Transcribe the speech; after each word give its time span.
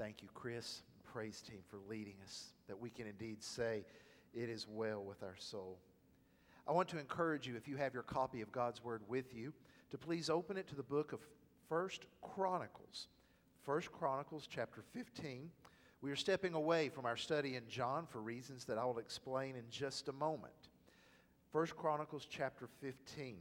Thank 0.00 0.22
you, 0.22 0.30
Chris, 0.32 0.80
praise 1.12 1.42
team, 1.42 1.58
for 1.68 1.78
leading 1.86 2.14
us, 2.24 2.54
that 2.68 2.80
we 2.80 2.88
can 2.88 3.06
indeed 3.06 3.42
say, 3.42 3.84
It 4.32 4.48
is 4.48 4.66
well 4.66 5.04
with 5.04 5.22
our 5.22 5.34
soul. 5.36 5.76
I 6.66 6.72
want 6.72 6.88
to 6.88 6.98
encourage 6.98 7.46
you, 7.46 7.54
if 7.54 7.68
you 7.68 7.76
have 7.76 7.92
your 7.92 8.02
copy 8.02 8.40
of 8.40 8.50
God's 8.50 8.82
Word 8.82 9.02
with 9.08 9.34
you, 9.34 9.52
to 9.90 9.98
please 9.98 10.30
open 10.30 10.56
it 10.56 10.66
to 10.68 10.74
the 10.74 10.82
book 10.82 11.12
of 11.12 11.20
First 11.68 12.06
Chronicles. 12.22 13.08
First 13.62 13.92
Chronicles, 13.92 14.48
chapter 14.50 14.82
15. 14.94 15.50
We 16.00 16.10
are 16.10 16.16
stepping 16.16 16.54
away 16.54 16.88
from 16.88 17.04
our 17.04 17.18
study 17.18 17.56
in 17.56 17.68
John 17.68 18.06
for 18.06 18.22
reasons 18.22 18.64
that 18.64 18.78
I 18.78 18.86
will 18.86 19.00
explain 19.00 19.54
in 19.54 19.64
just 19.70 20.08
a 20.08 20.14
moment. 20.14 20.70
First 21.52 21.76
Chronicles, 21.76 22.26
chapter 22.30 22.68
15. 22.80 23.36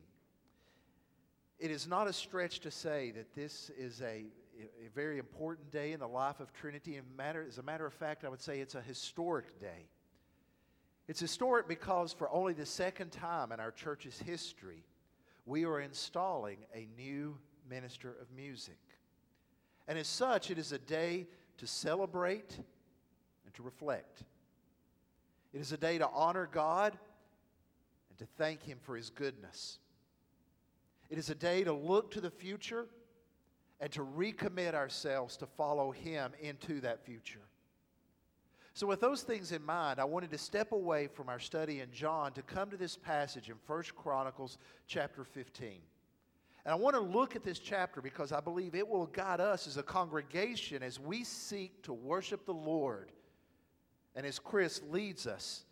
It 1.58 1.72
is 1.72 1.88
not 1.88 2.10
a 2.10 2.14
stretch 2.14 2.60
to 2.60 2.72
say 2.72 3.12
that 3.12 3.34
this 3.34 3.72
is 3.78 4.02
a, 4.02 4.26
a 4.60 4.90
very 4.94 5.18
important 5.18 5.72
day 5.72 5.94
in 5.94 6.00
the 6.00 6.08
life 6.08 6.40
of 6.40 6.52
Trinity. 6.54 6.98
And 6.98 7.06
matter, 7.18 7.46
as 7.48 7.58
a 7.58 7.64
matter 7.64 7.86
of 7.86 7.94
fact, 7.94 8.26
I 8.26 8.30
would 8.30 8.42
say 8.42 8.60
it's 8.60 8.76
a 8.76 8.82
historic 8.82 9.60
day. 9.60 9.88
It's 11.08 11.20
historic 11.20 11.68
because 11.68 12.14
for 12.14 12.30
only 12.30 12.54
the 12.54 12.66
second 12.66 13.12
time 13.12 13.52
in 13.52 13.60
our 13.60 13.72
church's 13.72 14.20
history, 14.20 14.84
we 15.46 15.66
are 15.66 15.80
installing 15.80 16.58
a 16.76 16.88
new 16.96 17.38
minister 17.70 18.16
of 18.22 18.32
music. 18.36 18.78
And 19.88 19.98
as 19.98 20.08
such, 20.08 20.52
it 20.52 20.58
is 20.58 20.72
a 20.72 20.78
day 20.78 21.28
to 21.58 21.66
celebrate 21.66 22.56
and 23.46 23.54
to 23.56 23.64
reflect. 23.64 24.24
It 25.52 25.62
is 25.62 25.72
a 25.72 25.78
day 25.78 25.98
to 25.98 26.08
honor 26.14 26.48
God 26.52 26.96
and 28.10 28.20
to 28.20 28.26
thank 28.38 28.62
Him 28.62 28.78
for 28.82 28.96
His 28.96 29.10
goodness. 29.10 29.80
It 31.10 31.18
is 31.18 31.32
a 31.32 31.36
day 31.36 31.64
to 31.64 31.74
look 31.74 32.12
to 32.12 32.22
the 32.22 32.30
future 32.30 32.86
and 33.80 33.92
to 33.92 34.02
recommit 34.02 34.74
ourselves 34.74 35.38
to 35.38 35.46
follow 35.46 35.92
Him 35.92 36.32
into 36.42 36.82
that 36.82 37.06
future. 37.06 37.42
So, 38.74 38.88
with 38.88 39.02
those 39.02 39.24
things 39.24 39.52
in 39.52 39.66
mind, 39.66 40.00
I 40.00 40.06
wanted 40.06 40.32
to 40.32 40.38
step 40.38 40.72
away 40.72 41.08
from 41.08 41.28
our 41.28 41.40
study 41.40 41.82
in 41.82 41.92
John 41.92 42.32
to 42.34 42.42
come 42.42 42.70
to 42.70 42.78
this 42.78 42.96
passage 42.96 43.50
in 43.50 43.56
1 43.68 43.84
Chronicles 43.96 44.58
chapter 44.88 45.24
15. 45.24 45.82
And 46.66 46.72
I 46.72 46.76
want 46.76 46.96
to 46.96 47.02
look 47.02 47.36
at 47.36 47.44
this 47.44 47.60
chapter 47.60 48.02
because 48.02 48.32
I 48.32 48.42
believe 48.42 48.76
it 48.76 48.88
will 48.88 49.08
guide 49.08 49.40
us 49.40 49.66
as 49.66 49.78
a 49.78 49.84
congregation 49.84 50.84
as 50.84 51.00
we 51.00 51.24
seek 51.24 51.82
to 51.84 51.94
worship 51.94 52.46
the 52.46 52.54
Lord 52.54 53.12
and 54.16 54.26
as 54.26 54.40
Chris 54.40 54.82
leads 54.90 55.28
us 55.28 55.64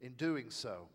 in 0.00 0.12
doing 0.12 0.50
so. 0.50 0.88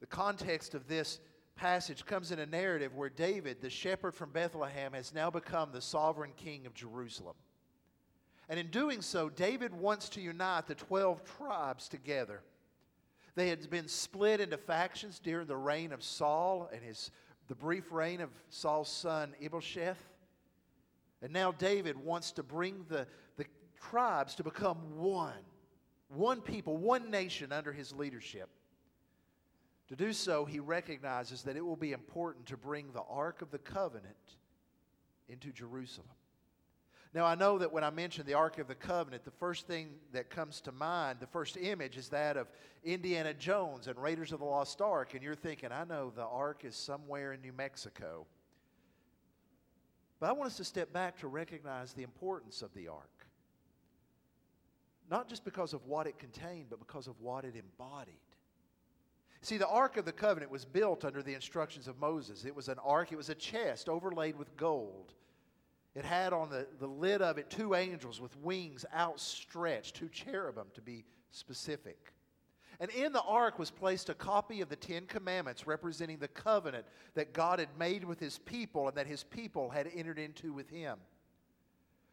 The 0.00 0.06
context 0.06 0.74
of 0.74 0.86
this 0.88 1.20
passage 1.58 2.06
comes 2.06 2.30
in 2.30 2.38
a 2.38 2.46
narrative 2.46 2.94
where 2.94 3.10
David, 3.10 3.60
the 3.60 3.68
shepherd 3.68 4.14
from 4.14 4.30
Bethlehem, 4.30 4.92
has 4.92 5.12
now 5.12 5.28
become 5.28 5.70
the 5.72 5.80
sovereign 5.80 6.30
king 6.36 6.66
of 6.66 6.72
Jerusalem. 6.72 7.34
And 8.48 8.58
in 8.58 8.68
doing 8.68 9.02
so, 9.02 9.28
David 9.28 9.74
wants 9.74 10.08
to 10.10 10.20
unite 10.20 10.66
the 10.66 10.74
12 10.74 11.22
tribes 11.36 11.88
together. 11.88 12.40
They 13.34 13.48
had 13.48 13.68
been 13.68 13.88
split 13.88 14.40
into 14.40 14.56
factions 14.56 15.18
during 15.18 15.46
the 15.46 15.56
reign 15.56 15.92
of 15.92 16.02
Saul 16.02 16.70
and 16.72 16.82
his, 16.82 17.10
the 17.48 17.54
brief 17.54 17.92
reign 17.92 18.20
of 18.20 18.30
Saul's 18.48 18.88
son 18.88 19.34
Ishbosheth. 19.40 20.02
And 21.20 21.32
now 21.32 21.52
David 21.52 21.96
wants 21.96 22.32
to 22.32 22.42
bring 22.42 22.86
the, 22.88 23.06
the 23.36 23.44
tribes 23.90 24.36
to 24.36 24.44
become 24.44 24.78
one, 24.96 25.44
one 26.08 26.40
people, 26.40 26.76
one 26.76 27.10
nation 27.10 27.52
under 27.52 27.72
his 27.72 27.92
leadership. 27.92 28.48
To 29.88 29.96
do 29.96 30.12
so, 30.12 30.44
he 30.44 30.60
recognizes 30.60 31.42
that 31.42 31.56
it 31.56 31.64
will 31.64 31.76
be 31.76 31.92
important 31.92 32.46
to 32.46 32.56
bring 32.56 32.92
the 32.92 33.02
Ark 33.08 33.40
of 33.40 33.50
the 33.50 33.58
Covenant 33.58 34.16
into 35.28 35.50
Jerusalem. 35.50 36.08
Now, 37.14 37.24
I 37.24 37.34
know 37.34 37.56
that 37.58 37.72
when 37.72 37.84
I 37.84 37.90
mention 37.90 38.26
the 38.26 38.34
Ark 38.34 38.58
of 38.58 38.68
the 38.68 38.74
Covenant, 38.74 39.24
the 39.24 39.30
first 39.30 39.66
thing 39.66 39.94
that 40.12 40.28
comes 40.28 40.60
to 40.62 40.72
mind, 40.72 41.20
the 41.20 41.26
first 41.26 41.56
image 41.56 41.96
is 41.96 42.10
that 42.10 42.36
of 42.36 42.48
Indiana 42.84 43.32
Jones 43.32 43.86
and 43.86 43.96
Raiders 44.00 44.30
of 44.32 44.40
the 44.40 44.44
Lost 44.44 44.82
Ark. 44.82 45.14
And 45.14 45.22
you're 45.22 45.34
thinking, 45.34 45.72
I 45.72 45.84
know 45.84 46.12
the 46.14 46.26
Ark 46.26 46.64
is 46.64 46.76
somewhere 46.76 47.32
in 47.32 47.40
New 47.40 47.54
Mexico. 47.54 48.26
But 50.20 50.28
I 50.28 50.32
want 50.32 50.50
us 50.50 50.58
to 50.58 50.64
step 50.64 50.92
back 50.92 51.18
to 51.20 51.28
recognize 51.28 51.94
the 51.94 52.02
importance 52.02 52.60
of 52.60 52.74
the 52.74 52.88
Ark. 52.88 53.26
Not 55.10 55.30
just 55.30 55.46
because 55.46 55.72
of 55.72 55.86
what 55.86 56.06
it 56.06 56.18
contained, 56.18 56.66
but 56.68 56.78
because 56.78 57.06
of 57.06 57.18
what 57.22 57.46
it 57.46 57.54
embodied. 57.56 58.16
See, 59.40 59.56
the 59.56 59.68
Ark 59.68 59.96
of 59.96 60.04
the 60.04 60.12
Covenant 60.12 60.50
was 60.50 60.64
built 60.64 61.04
under 61.04 61.22
the 61.22 61.34
instructions 61.34 61.86
of 61.86 61.98
Moses. 61.98 62.44
It 62.44 62.54
was 62.54 62.68
an 62.68 62.78
ark, 62.84 63.12
it 63.12 63.16
was 63.16 63.30
a 63.30 63.34
chest 63.34 63.88
overlaid 63.88 64.36
with 64.36 64.56
gold. 64.56 65.14
It 65.94 66.04
had 66.04 66.32
on 66.32 66.50
the, 66.50 66.66
the 66.78 66.86
lid 66.86 67.22
of 67.22 67.38
it 67.38 67.50
two 67.50 67.74
angels 67.74 68.20
with 68.20 68.36
wings 68.38 68.84
outstretched, 68.94 69.96
two 69.96 70.08
cherubim 70.08 70.66
to 70.74 70.80
be 70.80 71.04
specific. 71.30 72.12
And 72.80 72.90
in 72.92 73.12
the 73.12 73.22
ark 73.22 73.58
was 73.58 73.70
placed 73.70 74.08
a 74.08 74.14
copy 74.14 74.60
of 74.60 74.68
the 74.68 74.76
Ten 74.76 75.06
Commandments 75.06 75.66
representing 75.66 76.18
the 76.18 76.28
covenant 76.28 76.86
that 77.14 77.32
God 77.32 77.58
had 77.58 77.76
made 77.76 78.04
with 78.04 78.20
his 78.20 78.38
people 78.38 78.86
and 78.86 78.96
that 78.96 79.06
his 79.06 79.24
people 79.24 79.70
had 79.70 79.90
entered 79.92 80.18
into 80.18 80.52
with 80.52 80.70
him. 80.70 80.98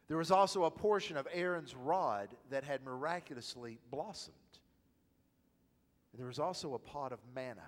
There 0.08 0.16
was 0.16 0.30
also 0.30 0.64
a 0.64 0.70
portion 0.70 1.16
of 1.16 1.28
Aaron's 1.32 1.74
rod 1.74 2.28
that 2.50 2.64
had 2.64 2.84
miraculously 2.84 3.78
blossomed. 3.90 4.36
And 6.16 6.22
there 6.22 6.28
was 6.28 6.38
also 6.38 6.72
a 6.72 6.78
pot 6.78 7.12
of 7.12 7.18
manna. 7.34 7.60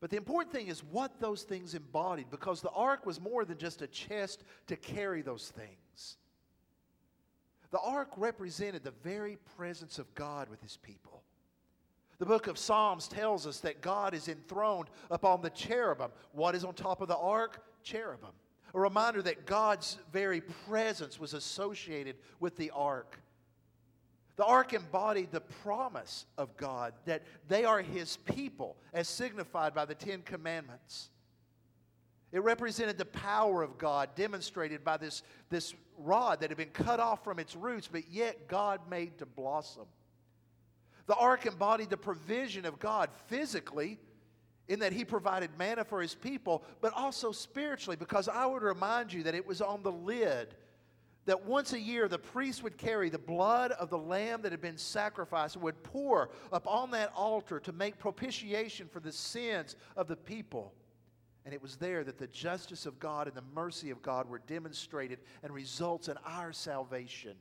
But 0.00 0.10
the 0.10 0.16
important 0.16 0.52
thing 0.52 0.66
is 0.66 0.82
what 0.82 1.20
those 1.20 1.44
things 1.44 1.76
embodied 1.76 2.30
because 2.32 2.60
the 2.60 2.70
ark 2.70 3.06
was 3.06 3.20
more 3.20 3.44
than 3.44 3.58
just 3.58 3.80
a 3.80 3.86
chest 3.86 4.42
to 4.66 4.74
carry 4.74 5.22
those 5.22 5.52
things. 5.54 6.16
The 7.70 7.78
ark 7.78 8.08
represented 8.16 8.82
the 8.82 8.90
very 9.04 9.38
presence 9.56 10.00
of 10.00 10.12
God 10.16 10.48
with 10.48 10.60
his 10.60 10.76
people. 10.78 11.22
The 12.18 12.26
book 12.26 12.48
of 12.48 12.58
Psalms 12.58 13.06
tells 13.06 13.46
us 13.46 13.60
that 13.60 13.80
God 13.80 14.12
is 14.12 14.26
enthroned 14.26 14.88
upon 15.12 15.42
the 15.42 15.50
cherubim. 15.50 16.10
What 16.32 16.56
is 16.56 16.64
on 16.64 16.74
top 16.74 17.00
of 17.00 17.06
the 17.06 17.16
ark? 17.16 17.62
Cherubim. 17.84 18.30
A 18.74 18.80
reminder 18.80 19.22
that 19.22 19.46
God's 19.46 19.98
very 20.12 20.40
presence 20.40 21.20
was 21.20 21.34
associated 21.34 22.16
with 22.40 22.56
the 22.56 22.72
ark. 22.72 23.21
The 24.36 24.44
ark 24.44 24.72
embodied 24.72 25.30
the 25.30 25.40
promise 25.40 26.26
of 26.38 26.56
God 26.56 26.94
that 27.04 27.22
they 27.48 27.64
are 27.64 27.82
his 27.82 28.16
people, 28.16 28.76
as 28.92 29.08
signified 29.08 29.74
by 29.74 29.84
the 29.84 29.94
Ten 29.94 30.22
Commandments. 30.22 31.10
It 32.32 32.42
represented 32.42 32.96
the 32.96 33.04
power 33.04 33.62
of 33.62 33.76
God 33.76 34.14
demonstrated 34.16 34.82
by 34.82 34.96
this, 34.96 35.22
this 35.50 35.74
rod 35.98 36.40
that 36.40 36.48
had 36.48 36.56
been 36.56 36.70
cut 36.70 36.98
off 36.98 37.22
from 37.22 37.38
its 37.38 37.54
roots, 37.54 37.88
but 37.92 38.10
yet 38.10 38.48
God 38.48 38.80
made 38.88 39.18
to 39.18 39.26
blossom. 39.26 39.84
The 41.06 41.14
ark 41.14 41.44
embodied 41.44 41.90
the 41.90 41.98
provision 41.98 42.64
of 42.64 42.78
God 42.78 43.10
physically, 43.26 43.98
in 44.68 44.78
that 44.78 44.94
He 44.94 45.04
provided 45.04 45.50
manna 45.58 45.84
for 45.84 46.00
His 46.00 46.14
people, 46.14 46.64
but 46.80 46.94
also 46.94 47.32
spiritually, 47.32 47.96
because 47.96 48.28
I 48.28 48.46
would 48.46 48.62
remind 48.62 49.12
you 49.12 49.24
that 49.24 49.34
it 49.34 49.46
was 49.46 49.60
on 49.60 49.82
the 49.82 49.92
lid 49.92 50.54
that 51.26 51.44
once 51.44 51.72
a 51.72 51.80
year 51.80 52.08
the 52.08 52.18
priest 52.18 52.62
would 52.62 52.76
carry 52.76 53.08
the 53.08 53.18
blood 53.18 53.72
of 53.72 53.90
the 53.90 53.98
lamb 53.98 54.42
that 54.42 54.52
had 54.52 54.60
been 54.60 54.78
sacrificed 54.78 55.54
and 55.54 55.64
would 55.64 55.82
pour 55.82 56.30
upon 56.52 56.90
that 56.90 57.12
altar 57.14 57.60
to 57.60 57.72
make 57.72 57.98
propitiation 57.98 58.88
for 58.88 59.00
the 59.00 59.12
sins 59.12 59.76
of 59.96 60.08
the 60.08 60.16
people. 60.16 60.72
And 61.44 61.52
it 61.52 61.62
was 61.62 61.76
there 61.76 62.04
that 62.04 62.18
the 62.18 62.28
justice 62.28 62.86
of 62.86 62.98
God 62.98 63.26
and 63.26 63.36
the 63.36 63.42
mercy 63.54 63.90
of 63.90 64.02
God 64.02 64.28
were 64.28 64.40
demonstrated 64.46 65.18
and 65.42 65.52
results 65.52 66.08
in 66.08 66.16
our 66.24 66.52
salvation. 66.52 67.36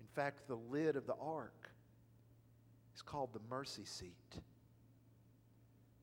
In 0.00 0.06
fact, 0.14 0.46
the 0.46 0.58
lid 0.70 0.96
of 0.96 1.06
the 1.06 1.16
ark 1.20 1.70
is 2.94 3.02
called 3.02 3.32
the 3.32 3.40
mercy 3.50 3.84
seat. 3.84 4.40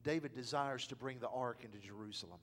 David 0.03 0.33
desires 0.35 0.85
to 0.87 0.95
bring 0.95 1.19
the 1.19 1.29
ark 1.29 1.61
into 1.63 1.77
Jerusalem. 1.79 2.39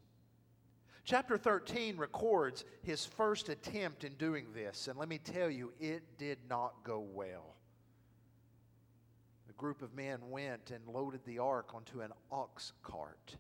Chapter 1.05 1.37
13 1.37 1.97
records 1.97 2.65
his 2.83 3.05
first 3.05 3.49
attempt 3.49 4.05
in 4.05 4.15
doing 4.15 4.47
this, 4.55 4.87
and 4.87 4.97
let 4.97 5.09
me 5.09 5.19
tell 5.19 5.51
you, 5.51 5.73
it 5.81 6.03
did 6.17 6.39
not 6.49 6.75
go 6.85 7.01
well. 7.01 7.57
A 9.51 9.53
group 9.55 9.83
of 9.83 9.95
men 9.95 10.19
went 10.31 10.71
and 10.71 10.87
loaded 10.87 11.21
the 11.27 11.41
ark 11.41 11.75
onto 11.75 12.03
an 12.03 12.13
ox 12.31 12.73
cart. 12.83 13.37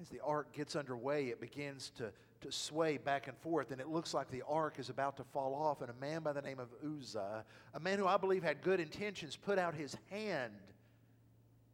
As 0.00 0.08
the 0.08 0.20
ark 0.20 0.52
gets 0.52 0.76
underway, 0.76 1.26
it 1.26 1.40
begins 1.40 1.90
to, 1.96 2.12
to 2.42 2.52
sway 2.52 2.96
back 2.96 3.26
and 3.26 3.36
forth, 3.38 3.72
and 3.72 3.80
it 3.80 3.88
looks 3.88 4.14
like 4.14 4.30
the 4.30 4.42
ark 4.48 4.78
is 4.78 4.90
about 4.90 5.16
to 5.16 5.24
fall 5.24 5.54
off. 5.54 5.80
And 5.80 5.90
a 5.90 6.00
man 6.00 6.22
by 6.22 6.32
the 6.32 6.42
name 6.42 6.60
of 6.60 6.68
Uzzah, 6.84 7.44
a 7.74 7.80
man 7.80 7.98
who 7.98 8.06
I 8.06 8.16
believe 8.16 8.42
had 8.44 8.62
good 8.62 8.78
intentions, 8.78 9.36
put 9.36 9.58
out 9.58 9.74
his 9.74 9.96
hand 10.10 10.52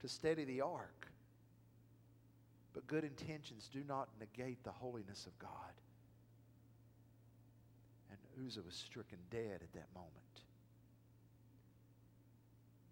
to 0.01 0.09
steady 0.09 0.45
the 0.45 0.63
ark. 0.63 1.00
But 2.73 2.87
good 2.87 3.05
intentions 3.05 3.69
do 3.73 3.83
not 3.87 4.09
negate 4.21 4.63
the 4.63 4.71
holiness 4.71 5.27
of 5.27 5.39
God. 5.39 5.51
And 8.11 8.47
Uzzah 8.47 8.63
was 8.65 8.75
stricken 8.75 9.19
dead 9.31 9.61
at 9.63 9.73
that 9.73 9.89
moment. 9.95 10.15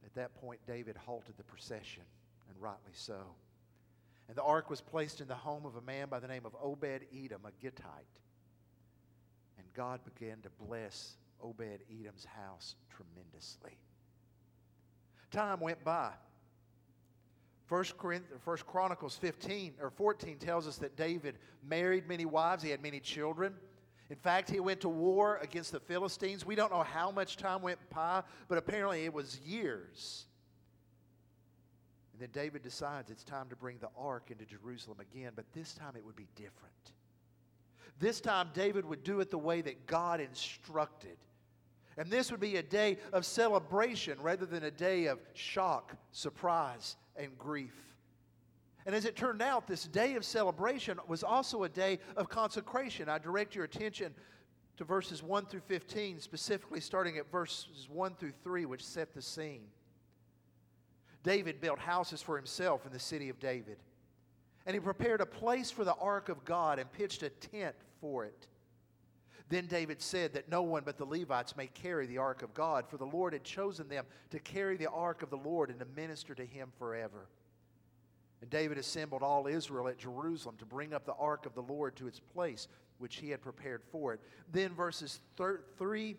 At 0.04 0.14
that 0.14 0.34
point, 0.40 0.60
David 0.66 0.96
halted 0.96 1.36
the 1.36 1.44
procession, 1.44 2.02
and 2.48 2.62
rightly 2.62 2.92
so. 2.94 3.20
And 4.28 4.36
the 4.36 4.42
ark 4.42 4.68
was 4.68 4.80
placed 4.80 5.20
in 5.20 5.28
the 5.28 5.34
home 5.34 5.64
of 5.64 5.76
a 5.76 5.80
man 5.80 6.08
by 6.08 6.18
the 6.18 6.28
name 6.28 6.44
of 6.44 6.56
Obed 6.60 7.02
Edom, 7.14 7.42
a 7.44 7.64
Gittite. 7.64 7.84
And 9.58 9.66
God 9.74 10.00
began 10.04 10.38
to 10.42 10.50
bless 10.66 11.14
Obed 11.42 11.80
Edom's 11.90 12.24
house 12.24 12.74
tremendously. 12.90 13.78
Time 15.30 15.60
went 15.60 15.84
by. 15.84 16.12
First, 17.68 17.94
First 18.44 18.66
Chronicles 18.66 19.16
15 19.16 19.74
or 19.80 19.90
14 19.90 20.38
tells 20.38 20.66
us 20.66 20.76
that 20.78 20.96
David 20.96 21.36
married 21.62 22.08
many 22.08 22.24
wives. 22.24 22.62
He 22.62 22.70
had 22.70 22.82
many 22.82 22.98
children. 22.98 23.54
In 24.08 24.16
fact, 24.16 24.50
he 24.50 24.58
went 24.58 24.80
to 24.80 24.88
war 24.88 25.38
against 25.42 25.72
the 25.72 25.80
Philistines. 25.80 26.46
We 26.46 26.54
don't 26.54 26.72
know 26.72 26.82
how 26.82 27.10
much 27.10 27.36
time 27.36 27.60
went 27.60 27.78
by, 27.90 28.22
but 28.48 28.56
apparently 28.56 29.04
it 29.04 29.12
was 29.12 29.38
years. 29.40 30.24
And 32.14 32.22
then 32.22 32.30
David 32.32 32.62
decides 32.62 33.10
it's 33.10 33.22
time 33.22 33.50
to 33.50 33.56
bring 33.56 33.76
the 33.80 33.90
ark 33.98 34.30
into 34.30 34.46
Jerusalem 34.46 34.98
again, 35.00 35.32
but 35.36 35.44
this 35.52 35.74
time 35.74 35.92
it 35.94 36.04
would 36.04 36.16
be 36.16 36.26
different. 36.36 36.72
This 37.98 38.18
time 38.22 38.48
David 38.54 38.86
would 38.86 39.04
do 39.04 39.20
it 39.20 39.30
the 39.30 39.36
way 39.36 39.60
that 39.60 39.86
God 39.86 40.20
instructed. 40.20 41.18
And 41.98 42.08
this 42.08 42.30
would 42.30 42.40
be 42.40 42.56
a 42.56 42.62
day 42.62 42.96
of 43.12 43.26
celebration 43.26 44.18
rather 44.22 44.46
than 44.46 44.62
a 44.62 44.70
day 44.70 45.06
of 45.06 45.18
shock, 45.34 45.96
surprise, 46.12 46.96
and 47.18 47.36
grief. 47.38 47.74
And 48.86 48.94
as 48.94 49.04
it 49.04 49.16
turned 49.16 49.42
out, 49.42 49.66
this 49.66 49.84
day 49.84 50.14
of 50.14 50.24
celebration 50.24 50.98
was 51.06 51.22
also 51.22 51.64
a 51.64 51.68
day 51.68 51.98
of 52.16 52.28
consecration. 52.28 53.08
I 53.08 53.18
direct 53.18 53.54
your 53.54 53.64
attention 53.64 54.14
to 54.78 54.84
verses 54.84 55.22
1 55.22 55.46
through 55.46 55.60
15, 55.66 56.20
specifically 56.20 56.80
starting 56.80 57.18
at 57.18 57.30
verses 57.30 57.88
1 57.90 58.14
through 58.14 58.32
3, 58.42 58.64
which 58.64 58.84
set 58.84 59.12
the 59.12 59.20
scene. 59.20 59.66
David 61.24 61.60
built 61.60 61.78
houses 61.78 62.22
for 62.22 62.36
himself 62.36 62.86
in 62.86 62.92
the 62.92 62.98
city 62.98 63.28
of 63.28 63.38
David. 63.40 63.76
And 64.64 64.74
he 64.74 64.80
prepared 64.80 65.20
a 65.20 65.26
place 65.26 65.70
for 65.70 65.84
the 65.84 65.94
ark 65.94 66.28
of 66.28 66.44
God 66.44 66.78
and 66.78 66.90
pitched 66.92 67.22
a 67.22 67.30
tent 67.30 67.74
for 68.00 68.24
it. 68.24 68.46
Then 69.48 69.66
David 69.66 70.02
said 70.02 70.34
that 70.34 70.50
no 70.50 70.62
one 70.62 70.82
but 70.84 70.98
the 70.98 71.06
Levites 71.06 71.56
may 71.56 71.68
carry 71.68 72.06
the 72.06 72.18
ark 72.18 72.42
of 72.42 72.52
God, 72.52 72.86
for 72.88 72.98
the 72.98 73.06
Lord 73.06 73.32
had 73.32 73.44
chosen 73.44 73.88
them 73.88 74.04
to 74.30 74.38
carry 74.38 74.76
the 74.76 74.90
ark 74.90 75.22
of 75.22 75.30
the 75.30 75.36
Lord 75.36 75.70
and 75.70 75.78
to 75.78 75.86
minister 75.96 76.34
to 76.34 76.44
him 76.44 76.70
forever. 76.78 77.28
And 78.40 78.50
David 78.50 78.78
assembled 78.78 79.22
all 79.22 79.46
Israel 79.46 79.88
at 79.88 79.98
Jerusalem 79.98 80.56
to 80.58 80.66
bring 80.66 80.92
up 80.92 81.06
the 81.06 81.14
ark 81.14 81.46
of 81.46 81.54
the 81.54 81.62
Lord 81.62 81.96
to 81.96 82.06
its 82.06 82.20
place, 82.20 82.68
which 82.98 83.16
he 83.16 83.30
had 83.30 83.40
prepared 83.40 83.82
for 83.90 84.12
it. 84.14 84.20
Then 84.52 84.74
verses 84.74 85.20
3 85.36 86.16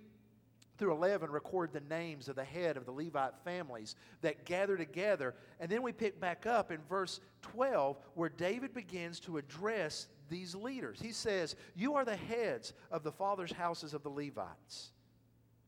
through 0.77 0.93
11 0.93 1.29
record 1.29 1.71
the 1.73 1.81
names 1.81 2.29
of 2.29 2.35
the 2.37 2.43
head 2.43 2.77
of 2.77 2.85
the 2.85 2.91
Levite 2.91 3.33
families 3.43 3.95
that 4.21 4.45
gather 4.45 4.77
together. 4.77 5.35
And 5.59 5.69
then 5.69 5.83
we 5.83 5.91
pick 5.91 6.19
back 6.19 6.45
up 6.45 6.71
in 6.71 6.79
verse 6.89 7.19
12 7.41 7.97
where 8.15 8.29
David 8.29 8.73
begins 8.73 9.19
to 9.21 9.37
address 9.37 10.07
these 10.29 10.55
leaders. 10.55 10.99
He 11.01 11.11
says, 11.11 11.55
You 11.75 11.95
are 11.95 12.05
the 12.05 12.15
heads 12.15 12.73
of 12.91 13.03
the 13.03 13.11
fathers' 13.11 13.51
houses 13.51 13.93
of 13.93 14.03
the 14.03 14.09
Levites. 14.09 14.91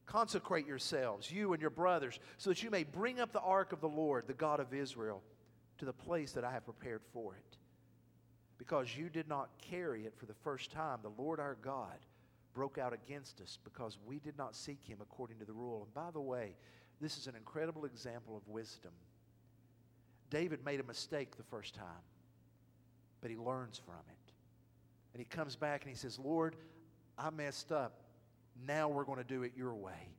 Consecrate 0.05 0.67
yourselves, 0.67 1.31
you 1.31 1.53
and 1.53 1.61
your 1.61 1.69
brothers, 1.69 2.19
so 2.37 2.49
that 2.49 2.63
you 2.63 2.69
may 2.69 2.83
bring 2.83 3.19
up 3.19 3.31
the 3.31 3.39
ark 3.41 3.71
of 3.71 3.81
the 3.81 3.87
Lord, 3.87 4.27
the 4.27 4.33
God 4.33 4.59
of 4.59 4.73
Israel, 4.73 5.21
to 5.77 5.85
the 5.85 5.93
place 5.93 6.33
that 6.33 6.43
I 6.43 6.51
have 6.51 6.65
prepared 6.65 7.01
for 7.13 7.35
it. 7.35 7.57
Because 8.57 8.95
you 8.95 9.09
did 9.09 9.27
not 9.27 9.49
carry 9.69 10.05
it 10.05 10.13
for 10.17 10.25
the 10.25 10.33
first 10.43 10.71
time, 10.71 10.99
the 11.01 11.21
Lord 11.21 11.39
our 11.39 11.57
God 11.61 11.97
broke 12.53 12.77
out 12.77 12.93
against 12.93 13.41
us 13.41 13.57
because 13.63 13.97
we 14.05 14.19
did 14.19 14.37
not 14.37 14.55
seek 14.55 14.83
him 14.83 14.97
according 15.01 15.39
to 15.39 15.45
the 15.45 15.53
rule. 15.53 15.83
And 15.83 15.93
by 15.93 16.11
the 16.11 16.19
way, 16.19 16.55
this 16.99 17.17
is 17.17 17.27
an 17.27 17.35
incredible 17.35 17.85
example 17.85 18.35
of 18.35 18.47
wisdom. 18.47 18.91
David 20.29 20.63
made 20.63 20.79
a 20.79 20.83
mistake 20.83 21.35
the 21.35 21.43
first 21.43 21.73
time, 21.73 21.85
but 23.21 23.31
he 23.31 23.37
learns 23.37 23.79
from 23.83 23.95
it. 24.09 24.20
And 25.13 25.19
he 25.19 25.25
comes 25.25 25.55
back 25.55 25.81
and 25.81 25.89
he 25.89 25.95
says, 25.95 26.17
Lord, 26.19 26.55
I 27.17 27.29
messed 27.29 27.71
up. 27.71 28.01
Now 28.67 28.89
we're 28.89 29.03
going 29.03 29.17
to 29.17 29.23
do 29.23 29.43
it 29.43 29.53
your 29.55 29.73
way. 29.73 30.09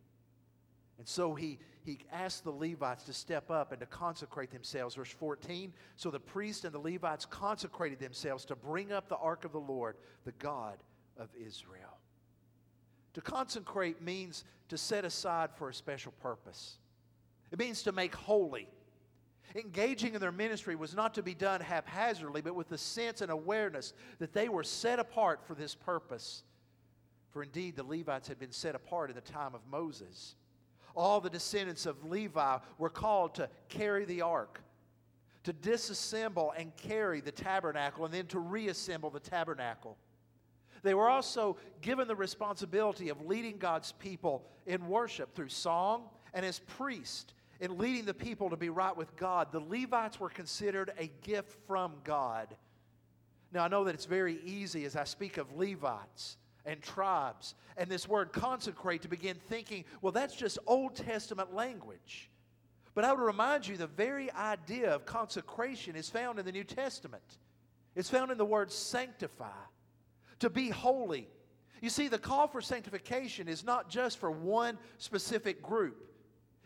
And 0.99 1.09
so 1.09 1.35
he, 1.35 1.59
he 1.85 1.99
asked 2.13 2.45
the 2.45 2.51
Levites 2.51 3.05
to 3.05 3.13
step 3.13 3.51
up 3.51 3.73
and 3.73 3.81
to 3.81 3.87
consecrate 3.87 4.51
themselves. 4.51 4.95
Verse 4.95 5.11
14 5.11 5.73
So 5.97 6.11
the 6.11 6.21
priests 6.21 6.65
and 6.65 6.73
the 6.73 6.79
Levites 6.79 7.25
consecrated 7.25 7.99
themselves 7.99 8.45
to 8.47 8.57
bring 8.57 8.93
up 8.93 9.09
the 9.09 9.17
ark 9.17 9.45
of 9.45 9.53
the 9.53 9.61
Lord, 9.61 9.97
the 10.25 10.33
God 10.33 10.77
of 11.19 11.29
Israel. 11.35 11.99
To 13.15 13.21
consecrate 13.21 14.01
means 14.01 14.45
to 14.69 14.79
set 14.79 15.05
aside 15.05 15.51
for 15.57 15.69
a 15.69 15.75
special 15.75 16.13
purpose, 16.23 16.77
it 17.51 17.59
means 17.59 17.83
to 17.83 17.93
make 17.93 18.15
holy. 18.15 18.69
Engaging 19.55 20.15
in 20.15 20.21
their 20.21 20.33
ministry 20.33 20.77
was 20.77 20.95
not 20.95 21.15
to 21.15 21.23
be 21.23 21.35
done 21.35 21.61
haphazardly, 21.61 22.41
but 22.41 22.55
with 22.55 22.69
the 22.69 22.79
sense 22.79 23.21
and 23.21 23.31
awareness 23.31 23.93
that 24.19 24.33
they 24.33 24.49
were 24.49 24.63
set 24.63 24.99
apart 24.99 25.41
for 25.47 25.55
this 25.55 25.75
purpose. 25.75 26.43
For 27.31 27.43
indeed, 27.43 27.77
the 27.77 27.83
Levites 27.83 28.29
had 28.29 28.39
been 28.39 28.53
set 28.53 28.75
apart 28.75 29.11
in 29.11 29.17
the 29.17 29.23
time 29.23 29.55
of 29.55 29.61
Moses. 29.71 30.37
All 30.95 31.21
the 31.21 31.31
descendants 31.31 31.87
of 31.87 32.05
Levi 32.05 32.59
were 32.79 32.91
called 32.91 33.35
to 33.37 33.49
carry 33.69 34.05
the 34.05 34.23
ark, 34.23 34.63
to 35.45 35.53
disassemble 35.53 36.53
and 36.57 36.75
carry 36.77 37.21
the 37.21 37.33
tabernacle, 37.33 38.05
and 38.05 38.13
then 38.13 38.27
to 38.27 38.39
reassemble 38.39 39.11
the 39.11 39.21
tabernacle. 39.21 39.97
They 40.83 40.95
were 40.95 41.09
also 41.09 41.57
given 41.81 42.09
the 42.09 42.17
responsibility 42.17 43.09
of 43.09 43.27
leading 43.27 43.59
God's 43.59 43.93
people 43.93 44.47
in 44.67 44.89
worship 44.89 45.35
through 45.35 45.49
song 45.49 46.09
and 46.35 46.45
as 46.45 46.59
priests 46.59 47.33
in 47.63 47.79
leading 47.79 48.05
the 48.05 48.13
people 48.13 48.51
to 48.51 48.57
be 48.57 48.71
right 48.71 48.95
with 48.95 49.15
God, 49.15 49.53
the 49.53 49.61
Levites 49.61 50.19
were 50.19 50.29
considered 50.29 50.93
a 50.99 51.07
gift 51.23 51.57
from 51.69 51.93
God. 52.03 52.49
Now, 53.53 53.65
I 53.65 53.69
know 53.69 53.85
that 53.85 53.95
it's 53.95 54.05
very 54.05 54.41
easy 54.45 54.85
as 54.85 54.97
I 54.97 55.05
speak 55.05 55.37
of 55.37 55.57
Levites 55.57 56.39
and 56.67 56.83
tribes 56.83 57.55
and 57.77 57.89
this 57.89 58.09
word 58.09 58.33
consecrate 58.33 59.03
to 59.03 59.09
begin 59.09 59.37
thinking, 59.49 59.85
well, 60.01 60.11
that's 60.11 60.35
just 60.35 60.59
Old 60.67 60.97
Testament 60.97 61.55
language. 61.55 62.31
But 62.97 63.05
I 63.05 63.13
would 63.13 63.23
remind 63.23 63.69
you 63.69 63.77
the 63.77 63.87
very 63.87 64.29
idea 64.33 64.93
of 64.93 65.07
consecration 65.07 65.95
is 65.95 66.11
found 66.11 66.41
in 66.41 66.45
the 66.45 66.53
New 66.53 66.65
Testament. 66.65 67.39
It's 67.95 68.11
found 68.11 68.33
in 68.33 68.39
the 68.39 68.45
word 68.45 68.73
sanctify, 68.73 69.47
to 70.41 70.51
be 70.51 70.69
holy. 70.69 71.29
You 71.81 71.91
see, 71.91 72.09
the 72.09 72.19
call 72.19 72.49
for 72.49 72.61
sanctification 72.61 73.47
is 73.47 73.63
not 73.63 73.89
just 73.89 74.19
for 74.19 74.33
one 74.33 74.79
specific 74.99 75.63
group. 75.63 76.12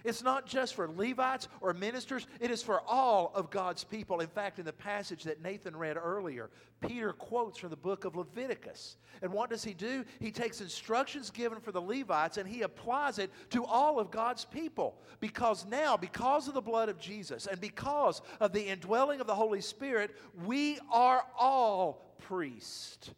It's 0.07 0.23
not 0.23 0.47
just 0.47 0.75
for 0.75 0.89
Levites 0.89 1.49
or 1.61 1.75
ministers, 1.75 2.29
it 2.41 2.53
is 2.53 2.63
for 2.63 2.81
all 2.87 3.33
of 3.35 3.51
God's 3.51 3.83
people. 3.83 4.21
In 4.21 4.29
fact, 4.29 4.61
in 4.61 4.65
the 4.65 4.73
passage 4.73 5.25
that 5.25 5.43
Nathan 5.43 5.75
read 5.75 5.97
earlier, 5.97 6.49
Peter 6.81 7.13
quotes 7.13 7.59
from 7.59 7.71
the 7.71 7.77
book 7.77 8.05
of 8.05 8.15
Leviticus. 8.15 8.99
And 9.21 9.33
what 9.33 9.51
does 9.51 9.65
he 9.65 9.75
do? 9.75 10.05
He 10.21 10.31
takes 10.31 10.61
instructions 10.61 11.31
given 11.31 11.59
for 11.59 11.73
the 11.73 11.81
Levites 11.81 12.37
and 12.37 12.49
he 12.49 12.63
applies 12.63 13.19
it 13.19 13.33
to 13.51 13.65
all 13.65 13.99
of 13.99 14.13
God's 14.13 14.45
people. 14.45 14.97
Because 15.19 15.67
now, 15.67 15.97
because 15.97 16.47
of 16.47 16.55
the 16.55 16.61
blood 16.61 16.89
of 16.89 17.01
Jesus 17.01 17.47
and 17.47 17.61
because 17.61 18.23
of 18.39 18.53
the 18.53 18.63
indwelling 18.63 19.21
of 19.21 19.27
the 19.27 19.35
Holy 19.35 19.61
Spirit, 19.61 20.15
we 20.45 20.79
are 20.93 21.25
all 21.37 22.15
priests. 22.19 23.11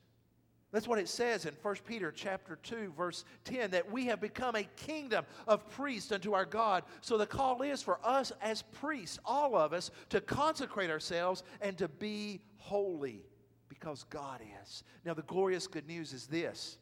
That's 0.71 0.87
what 0.87 0.99
it 0.99 1.09
says 1.09 1.47
in 1.47 1.55
1 1.63 1.77
Peter 1.87 2.13
chapter 2.13 2.57
2 2.63 2.93
verse 2.97 3.25
10 3.45 3.71
that 3.71 3.91
we 3.91 4.07
have 4.07 4.21
become 4.21 4.55
a 4.55 4.65
kingdom 4.77 5.25
of 5.47 5.69
priests 5.71 6.13
unto 6.13 6.35
our 6.35 6.45
God. 6.45 6.85
So 7.01 7.17
the 7.17 7.27
call 7.27 7.63
is 7.63 7.83
for 7.83 7.99
us 8.05 8.33
as 8.43 8.63
priests, 8.63 9.19
all 9.25 9.57
of 9.57 9.73
us, 9.73 9.91
to 10.11 10.21
consecrate 10.21 10.91
ourselves 10.91 11.43
and 11.63 11.79
to 11.79 11.89
be 11.89 12.41
holy 12.59 13.25
because 13.69 14.05
God 14.11 14.43
is. 14.63 14.83
Now 15.07 15.15
the 15.15 15.23
glorious 15.23 15.67
good 15.67 15.87
news 15.87 16.13
is 16.13 16.27
this. 16.27 16.77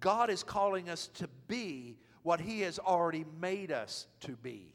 God 0.00 0.30
is 0.30 0.42
calling 0.42 0.88
us 0.88 1.08
to 1.14 1.28
be 1.46 1.98
what 2.22 2.40
he 2.40 2.60
has 2.60 2.78
already 2.78 3.26
made 3.40 3.70
us 3.70 4.06
to 4.20 4.32
be. 4.32 4.74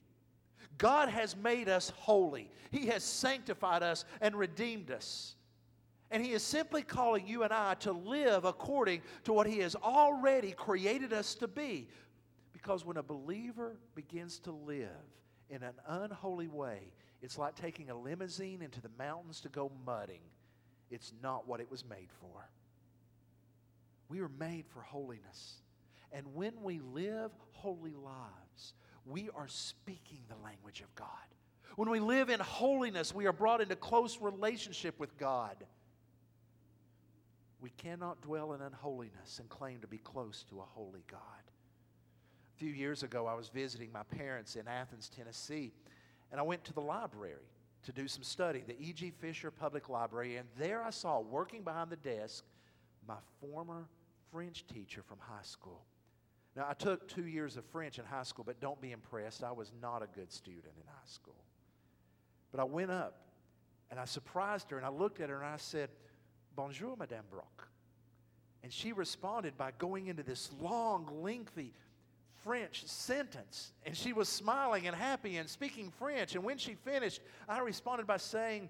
God 0.78 1.10
has 1.10 1.36
made 1.36 1.70
us 1.70 1.92
holy. 1.96 2.52
He 2.72 2.88
has 2.88 3.04
sanctified 3.04 3.84
us 3.84 4.06
and 4.22 4.36
redeemed 4.36 4.92
us. 4.92 5.36
And 6.14 6.24
He 6.24 6.34
is 6.34 6.44
simply 6.44 6.84
calling 6.84 7.28
you 7.28 7.42
and 7.42 7.52
I 7.52 7.74
to 7.80 7.92
live 7.92 8.46
according 8.46 9.02
to 9.24 9.34
what 9.34 9.48
He 9.48 9.58
has 9.60 9.76
already 9.76 10.52
created 10.52 11.12
us 11.12 11.34
to 11.36 11.48
be. 11.48 11.88
Because 12.54 12.86
when 12.86 12.98
a 12.98 13.04
believer 13.04 13.78
begins 13.96 14.38
to 14.42 14.52
live 14.52 14.88
in 15.50 15.64
an 15.64 15.74
unholy 15.88 16.48
way, 16.48 16.94
it's 17.24 17.40
like 17.40 17.56
taking 17.56 17.90
a 17.90 17.98
limousine 17.98 18.62
into 18.62 18.80
the 18.80 18.92
mountains 19.00 19.42
to 19.42 19.50
go 19.50 19.72
mudding. 19.88 20.22
It's 20.92 21.12
not 21.24 21.48
what 21.48 21.60
it 21.60 21.72
was 21.72 21.84
made 21.84 22.10
for. 22.22 22.48
We 24.08 24.22
are 24.22 24.30
made 24.40 24.66
for 24.68 24.82
holiness. 24.82 25.56
And 26.12 26.36
when 26.36 26.54
we 26.62 26.80
live 26.80 27.32
holy 27.54 27.96
lives, 27.96 28.76
we 29.08 29.32
are 29.36 29.48
speaking 29.48 30.20
the 30.30 30.44
language 30.44 30.82
of 30.82 30.94
God. 30.94 31.08
When 31.76 31.90
we 31.90 32.00
live 32.00 32.30
in 32.30 32.40
holiness, 32.40 33.16
we 33.16 33.26
are 33.26 33.34
brought 33.34 33.62
into 33.62 33.76
close 33.76 34.20
relationship 34.22 35.00
with 35.00 35.18
God. 35.18 35.56
We 37.64 37.70
cannot 37.78 38.22
dwell 38.22 38.52
in 38.52 38.62
unholiness 38.62 39.40
and 39.40 39.48
claim 39.48 39.80
to 39.80 39.88
be 39.88 39.98
close 39.98 40.44
to 40.50 40.60
a 40.60 40.66
holy 40.66 41.06
God. 41.10 41.20
A 42.54 42.60
few 42.60 42.70
years 42.70 43.04
ago, 43.04 43.26
I 43.26 43.36
was 43.36 43.48
visiting 43.48 43.90
my 43.90 44.04
parents 44.04 44.58
in 44.58 44.68
Athens, 44.68 45.08
Tennessee, 45.08 45.72
and 46.30 46.42
I 46.42 46.44
went 46.44 46.66
to 46.66 46.74
the 46.74 46.82
library 46.82 47.48
to 47.84 47.94
do 47.94 48.06
some 48.10 48.22
study, 48.22 48.66
the 48.68 48.78
E.G. 48.78 49.14
Fisher 49.22 49.50
Public 49.50 49.88
Library, 49.88 50.36
and 50.36 50.50
there 50.58 50.84
I 50.84 50.90
saw, 50.90 51.22
working 51.22 51.64
behind 51.64 51.90
the 51.90 51.96
desk, 51.96 52.44
my 53.08 53.16
former 53.40 53.88
French 54.30 54.68
teacher 54.68 55.02
from 55.02 55.20
high 55.20 55.44
school. 55.44 55.86
Now, 56.58 56.66
I 56.70 56.74
took 56.74 57.08
two 57.08 57.28
years 57.28 57.56
of 57.56 57.64
French 57.68 57.98
in 57.98 58.04
high 58.04 58.24
school, 58.24 58.44
but 58.44 58.60
don't 58.60 58.82
be 58.82 58.92
impressed. 58.92 59.42
I 59.42 59.54
was 59.54 59.72
not 59.82 60.04
a 60.04 60.08
good 60.08 60.34
student 60.34 60.74
in 60.78 60.86
high 60.86 61.06
school. 61.06 61.42
But 62.52 62.60
I 62.60 62.66
went 62.66 62.92
up 62.92 63.22
and 63.90 64.02
I 64.02 64.06
surprised 64.06 64.70
her 64.72 64.78
and 64.78 64.86
I 64.86 64.90
looked 64.90 65.22
at 65.22 65.30
her 65.30 65.38
and 65.38 65.46
I 65.46 65.58
said, 65.58 65.90
Bonjour, 66.56 66.96
Madame 66.98 67.26
Brock. 67.30 67.68
And 68.64 68.72
she 68.72 68.94
responded 68.94 69.58
by 69.58 69.72
going 69.78 70.08
into 70.08 70.24
this 70.24 70.50
long, 70.62 71.08
lengthy 71.22 71.74
French 72.44 72.86
sentence. 72.86 73.74
And 73.86 73.96
she 73.96 74.14
was 74.14 74.30
smiling 74.30 74.88
and 74.88 74.96
happy 74.96 75.38
and 75.38 75.50
speaking 75.50 75.92
French. 76.00 76.36
And 76.36 76.44
when 76.44 76.58
she 76.58 76.76
finished, 76.76 77.22
I 77.48 77.60
responded 77.60 78.08
by 78.08 78.18
saying, 78.18 78.70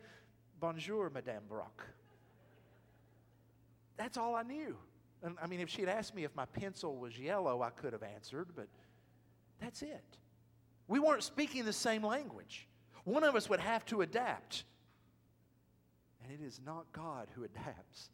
Bonjour, 0.60 1.10
Madame 1.10 1.44
Brock. 1.48 1.84
That's 3.98 4.18
all 4.18 4.36
I 4.36 4.44
knew. 4.44 4.76
And 5.22 5.38
I 5.42 5.48
mean, 5.48 5.60
if 5.60 5.70
she 5.70 5.82
had 5.82 5.90
asked 5.90 6.16
me 6.16 6.24
if 6.24 6.36
my 6.36 6.46
pencil 6.46 6.98
was 6.98 7.18
yellow, 7.18 7.62
I 7.62 7.70
could 7.70 7.94
have 7.94 8.04
answered, 8.04 8.48
but 8.56 8.68
that's 9.62 9.82
it. 9.82 10.04
We 10.88 11.00
weren't 11.00 11.24
speaking 11.24 11.64
the 11.66 11.74
same 11.74 12.04
language. 12.04 12.68
One 13.06 13.24
of 13.24 13.36
us 13.36 13.50
would 13.50 13.60
have 13.60 13.86
to 13.88 14.02
adapt. 14.02 14.64
And 16.24 16.40
it 16.40 16.46
is 16.46 16.60
not 16.66 16.86
God 16.94 17.28
who 17.36 17.44
adapts. 17.44 18.10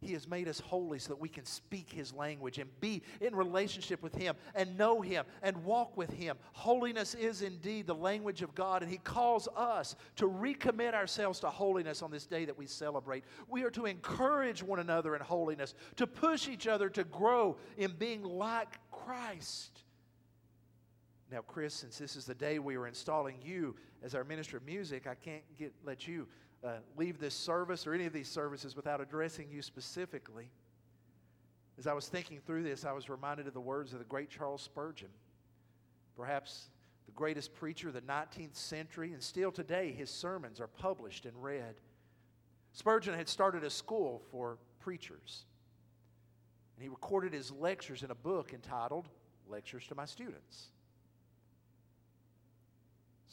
He 0.00 0.14
has 0.14 0.26
made 0.26 0.48
us 0.48 0.60
holy 0.60 0.98
so 0.98 1.10
that 1.10 1.20
we 1.20 1.28
can 1.28 1.44
speak 1.44 1.90
His 1.90 2.14
language 2.14 2.58
and 2.58 2.70
be 2.80 3.02
in 3.20 3.36
relationship 3.36 4.02
with 4.02 4.14
Him 4.14 4.34
and 4.54 4.78
know 4.78 5.02
Him 5.02 5.26
and 5.42 5.62
walk 5.62 5.94
with 5.96 6.10
Him. 6.10 6.38
Holiness 6.52 7.14
is 7.14 7.42
indeed 7.42 7.86
the 7.86 7.94
language 7.94 8.40
of 8.40 8.54
God, 8.54 8.82
and 8.82 8.90
He 8.90 8.96
calls 8.96 9.46
us 9.54 9.96
to 10.16 10.26
recommit 10.26 10.94
ourselves 10.94 11.40
to 11.40 11.50
holiness 11.50 12.00
on 12.00 12.10
this 12.10 12.24
day 12.24 12.46
that 12.46 12.56
we 12.56 12.66
celebrate. 12.66 13.24
We 13.46 13.62
are 13.64 13.70
to 13.72 13.84
encourage 13.84 14.62
one 14.62 14.78
another 14.78 15.14
in 15.14 15.20
holiness, 15.20 15.74
to 15.96 16.06
push 16.06 16.48
each 16.48 16.66
other 16.66 16.88
to 16.88 17.04
grow 17.04 17.58
in 17.76 17.92
being 17.98 18.22
like 18.22 18.78
Christ. 18.90 19.82
Now, 21.30 21.42
Chris, 21.42 21.74
since 21.74 21.96
this 21.96 22.16
is 22.16 22.24
the 22.24 22.34
day 22.34 22.58
we 22.58 22.76
are 22.76 22.88
installing 22.88 23.36
you 23.44 23.76
as 24.02 24.14
our 24.14 24.24
minister 24.24 24.56
of 24.56 24.64
music, 24.64 25.06
I 25.06 25.14
can't 25.14 25.44
get, 25.56 25.72
let 25.84 26.08
you 26.08 26.26
uh, 26.64 26.78
leave 26.96 27.20
this 27.20 27.34
service 27.34 27.86
or 27.86 27.94
any 27.94 28.04
of 28.06 28.12
these 28.12 28.28
services 28.28 28.74
without 28.74 29.00
addressing 29.00 29.48
you 29.48 29.62
specifically. 29.62 30.50
As 31.78 31.86
I 31.86 31.92
was 31.92 32.08
thinking 32.08 32.40
through 32.44 32.64
this, 32.64 32.84
I 32.84 32.92
was 32.92 33.08
reminded 33.08 33.46
of 33.46 33.54
the 33.54 33.60
words 33.60 33.92
of 33.92 34.00
the 34.00 34.04
great 34.04 34.28
Charles 34.28 34.60
Spurgeon, 34.60 35.08
perhaps 36.16 36.68
the 37.06 37.12
greatest 37.12 37.54
preacher 37.54 37.88
of 37.88 37.94
the 37.94 38.00
19th 38.02 38.56
century, 38.56 39.12
and 39.12 39.22
still 39.22 39.52
today 39.52 39.92
his 39.92 40.10
sermons 40.10 40.60
are 40.60 40.66
published 40.66 41.26
and 41.26 41.42
read. 41.42 41.76
Spurgeon 42.72 43.14
had 43.14 43.28
started 43.28 43.62
a 43.62 43.70
school 43.70 44.20
for 44.32 44.58
preachers, 44.80 45.44
and 46.76 46.82
he 46.82 46.88
recorded 46.88 47.32
his 47.32 47.52
lectures 47.52 48.02
in 48.02 48.10
a 48.10 48.16
book 48.16 48.52
entitled 48.52 49.08
Lectures 49.48 49.86
to 49.86 49.94
My 49.94 50.04
Students. 50.04 50.70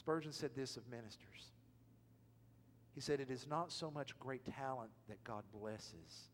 Spurgeon 0.07 0.31
said 0.31 0.51
this 0.55 0.77
of 0.77 0.87
ministers 0.89 1.51
he 2.95 3.01
said, 3.01 3.19
It 3.19 3.29
is 3.29 3.45
not 3.45 3.73
so 3.73 3.91
much 3.91 4.17
great 4.21 4.41
talent 4.55 4.89
that 5.09 5.21
God 5.25 5.43
blesses 5.53 6.29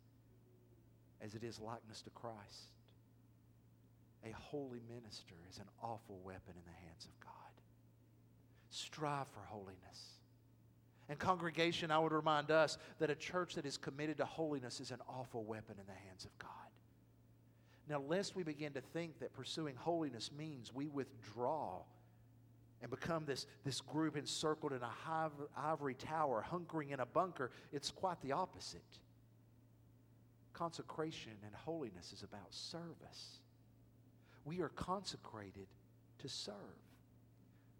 as 1.19 1.33
it 1.33 1.43
is 1.43 1.59
likeness 1.59 2.03
to 2.03 2.11
Christ. 2.11 2.69
A 4.23 4.31
holy 4.31 4.79
minister 4.87 5.33
is 5.49 5.57
an 5.57 5.65
awful 5.81 6.19
weapon 6.23 6.53
in 6.55 6.61
the 6.65 6.87
hands 6.87 7.05
of 7.05 7.19
God. 7.19 7.33
Strive 8.69 9.27
for 9.29 9.41
holiness. 9.47 10.19
And, 11.09 11.17
congregation, 11.17 11.89
I 11.89 11.97
would 11.97 12.13
remind 12.13 12.51
us 12.51 12.77
that 12.99 13.09
a 13.09 13.15
church 13.15 13.55
that 13.55 13.65
is 13.65 13.75
committed 13.75 14.17
to 14.17 14.25
holiness 14.25 14.81
is 14.81 14.91
an 14.91 14.99
awful 15.09 15.43
weapon 15.43 15.77
in 15.79 15.85
the 15.87 15.99
hands 16.07 16.25
of 16.25 16.37
God. 16.37 16.49
Now, 17.89 18.01
lest 18.07 18.35
we 18.35 18.43
begin 18.43 18.73
to 18.73 18.81
think 18.81 19.17
that 19.19 19.33
pursuing 19.33 19.75
holiness 19.75 20.29
means 20.31 20.71
we 20.71 20.89
withdraw 20.89 21.79
and 22.83 22.91
become 22.91 23.23
this, 23.25 23.47
this 23.63 23.79
group 23.79 24.17
encircled 24.17 24.73
in 24.73 24.81
a 24.83 24.91
ivory 25.57 25.95
tower, 25.95 26.45
hunkering 26.51 26.91
in 26.91 26.99
a 26.99 27.05
bunker, 27.05 27.49
it's 27.71 27.89
quite 27.89 28.21
the 28.21 28.33
opposite. 28.33 28.81
Consecration 30.51 31.31
and 31.45 31.55
holiness 31.55 32.11
is 32.11 32.23
about 32.23 32.53
service. 32.53 33.39
We 34.43 34.59
are 34.59 34.69
consecrated 34.69 35.67
to 36.19 36.27
serve. 36.27 36.53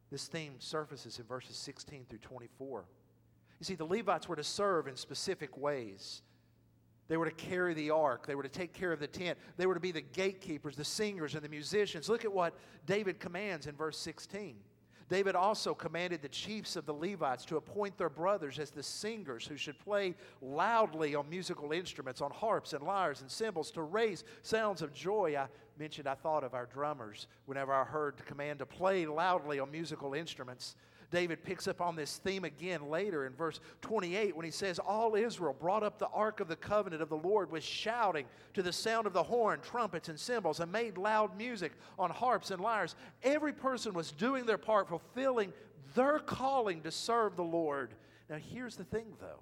This 0.10 0.28
theme 0.28 0.54
surfaces 0.60 1.20
in 1.20 1.26
verses 1.26 1.58
16 1.58 2.06
through 2.10 2.20
24. 2.20 2.86
You 3.60 3.66
see, 3.66 3.76
the 3.76 3.86
Levites 3.86 4.30
were 4.30 4.38
to 4.38 4.44
serve 4.44 4.88
in 4.88 4.96
specific 4.96 5.58
ways. 5.58 6.22
They 7.10 7.18
were 7.18 7.26
to 7.26 7.36
carry 7.36 7.74
the 7.74 7.90
ark. 7.90 8.26
They 8.26 8.36
were 8.36 8.44
to 8.44 8.50
take 8.50 8.72
care 8.72 8.94
of 8.94 9.02
the 9.02 9.08
tent. 9.08 9.38
They 9.58 9.66
were 9.66 9.74
to 9.74 9.82
be 9.82 9.92
the 9.92 10.02
gatekeepers, 10.02 10.78
the 10.78 10.86
singers, 10.86 11.36
and 11.36 11.44
the 11.44 11.50
musicians. 11.50 12.08
Look 12.08 12.24
at 12.24 12.32
what 12.32 12.58
David 12.86 13.20
commands 13.20 13.68
in 13.68 13.76
verse 13.76 13.98
16. 13.98 14.56
David 15.10 15.36
also 15.36 15.74
commanded 15.74 16.22
the 16.22 16.30
chiefs 16.30 16.76
of 16.76 16.86
the 16.86 16.94
Levites 16.94 17.46
to 17.46 17.58
appoint 17.58 17.98
their 17.98 18.10
brothers 18.10 18.60
as 18.60 18.72
the 18.72 18.84
singers 18.84 19.46
who 19.46 19.58
should 19.58 19.80
play 19.80 20.16
loudly 20.42 21.16
on 21.16 21.30
musical 21.30 21.72
instruments, 21.72 22.22
on 22.22 22.32
harps 22.32 22.74
and 22.74 22.84
lyres 22.84 23.22
and 23.22 23.30
cymbals, 23.30 23.72
to 23.72 23.84
raise 23.84 24.24
sounds 24.42 24.82
of 24.82 24.94
joy. 24.94 25.36
I 25.38 25.48
mentioned 25.78 26.08
I 26.08 26.16
thought 26.16 26.44
of 26.44 26.54
our 26.54 26.66
drummers 26.66 27.28
whenever 27.46 27.74
I 27.74 27.84
heard 27.84 28.18
the 28.18 28.24
command 28.24 28.60
to 28.60 28.66
play 28.66 29.06
loudly 29.06 29.60
on 29.60 29.72
musical 29.72 30.14
instruments. 30.14 30.76
David 31.14 31.44
picks 31.44 31.68
up 31.68 31.80
on 31.80 31.96
this 31.96 32.18
theme 32.18 32.44
again 32.44 32.90
later 32.90 33.28
in 33.28 33.34
verse 33.34 33.60
28 33.82 34.36
when 34.36 34.46
he 34.46 34.52
says, 34.52 34.80
All 34.80 35.14
Israel 35.14 35.56
brought 35.58 35.84
up 35.84 36.00
the 36.00 36.08
ark 36.08 36.40
of 36.40 36.48
the 36.48 36.56
covenant 36.56 37.04
of 37.04 37.10
the 37.10 37.16
Lord 37.16 37.52
with 37.52 37.64
shouting 37.64 38.26
to 38.56 38.64
the 38.64 38.74
sound 38.74 39.06
of 39.06 39.14
the 39.14 39.22
horn, 39.22 39.60
trumpets, 39.62 40.10
and 40.10 40.20
cymbals, 40.20 40.60
and 40.60 40.72
made 40.72 40.98
loud 40.98 41.38
music 41.38 41.74
on 42.00 42.10
harps 42.10 42.50
and 42.50 42.60
lyres. 42.60 42.96
Every 43.22 43.54
person 43.54 43.94
was 43.94 44.12
doing 44.12 44.48
their 44.48 44.58
part, 44.58 44.90
fulfilling 44.90 45.54
their 45.94 46.18
calling 46.18 46.82
to 46.82 46.90
serve 46.90 47.36
the 47.36 47.44
Lord. 47.44 47.94
Now, 48.28 48.38
here's 48.38 48.76
the 48.76 48.84
thing 48.84 49.14
though. 49.22 49.42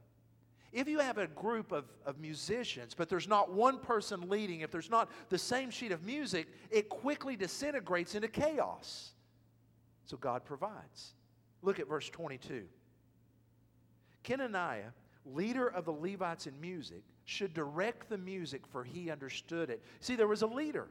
If 0.74 0.90
you 0.90 1.00
have 1.00 1.20
a 1.20 1.28
group 1.28 1.72
of, 1.72 1.86
of 2.06 2.20
musicians, 2.20 2.94
but 2.94 3.08
there's 3.08 3.30
not 3.30 3.54
one 3.54 3.80
person 3.80 4.28
leading, 4.28 4.60
if 4.60 4.72
there's 4.72 4.90
not 4.90 5.10
the 5.30 5.38
same 5.38 5.70
sheet 5.70 5.94
of 5.94 6.04
music, 6.04 6.48
it 6.70 6.90
quickly 6.90 7.38
disintegrates 7.38 8.14
into 8.14 8.28
chaos. 8.28 9.12
So 10.04 10.18
God 10.18 10.44
provides. 10.44 11.14
Look 11.62 11.80
at 11.80 11.88
verse 11.88 12.10
22. 12.10 12.64
Kenaniah, 14.24 14.94
leader 15.26 15.68
of 15.68 15.86
the 15.86 15.92
Levites 15.92 16.48
in 16.48 16.60
music, 16.60 17.04
should 17.26 17.54
direct 17.54 18.10
the 18.10 18.18
music, 18.18 18.66
for 18.68 18.84
he 18.84 19.10
understood 19.10 19.70
it. 19.70 19.82
See, 20.00 20.16
there 20.16 20.28
was 20.28 20.42
a 20.42 20.48
leader. 20.48 20.88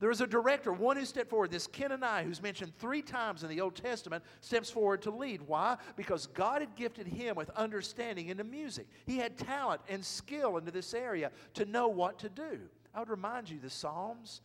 There 0.00 0.08
was 0.08 0.22
a 0.22 0.26
director, 0.26 0.72
one 0.72 0.96
who 0.96 1.04
stepped 1.04 1.28
forward. 1.28 1.50
This 1.50 1.66
Kenaniah, 1.66 2.24
who's 2.24 2.40
mentioned 2.40 2.72
three 2.78 3.02
times 3.02 3.42
in 3.42 3.50
the 3.50 3.60
Old 3.60 3.76
Testament, 3.76 4.24
steps 4.40 4.70
forward 4.70 5.02
to 5.02 5.10
lead. 5.10 5.42
Why? 5.42 5.76
Because 5.94 6.26
God 6.26 6.62
had 6.62 6.74
gifted 6.74 7.06
him 7.06 7.36
with 7.36 7.50
understanding 7.50 8.28
into 8.28 8.42
music. 8.42 8.86
He 9.04 9.18
had 9.18 9.36
talent 9.36 9.82
and 9.90 10.02
skill 10.02 10.56
into 10.56 10.70
this 10.70 10.94
area 10.94 11.30
to 11.54 11.66
know 11.66 11.88
what 11.88 12.18
to 12.20 12.30
do. 12.30 12.60
I 12.94 13.00
would 13.00 13.10
remind 13.10 13.50
you 13.50 13.58
the 13.60 13.68
Psalms, 13.68 14.40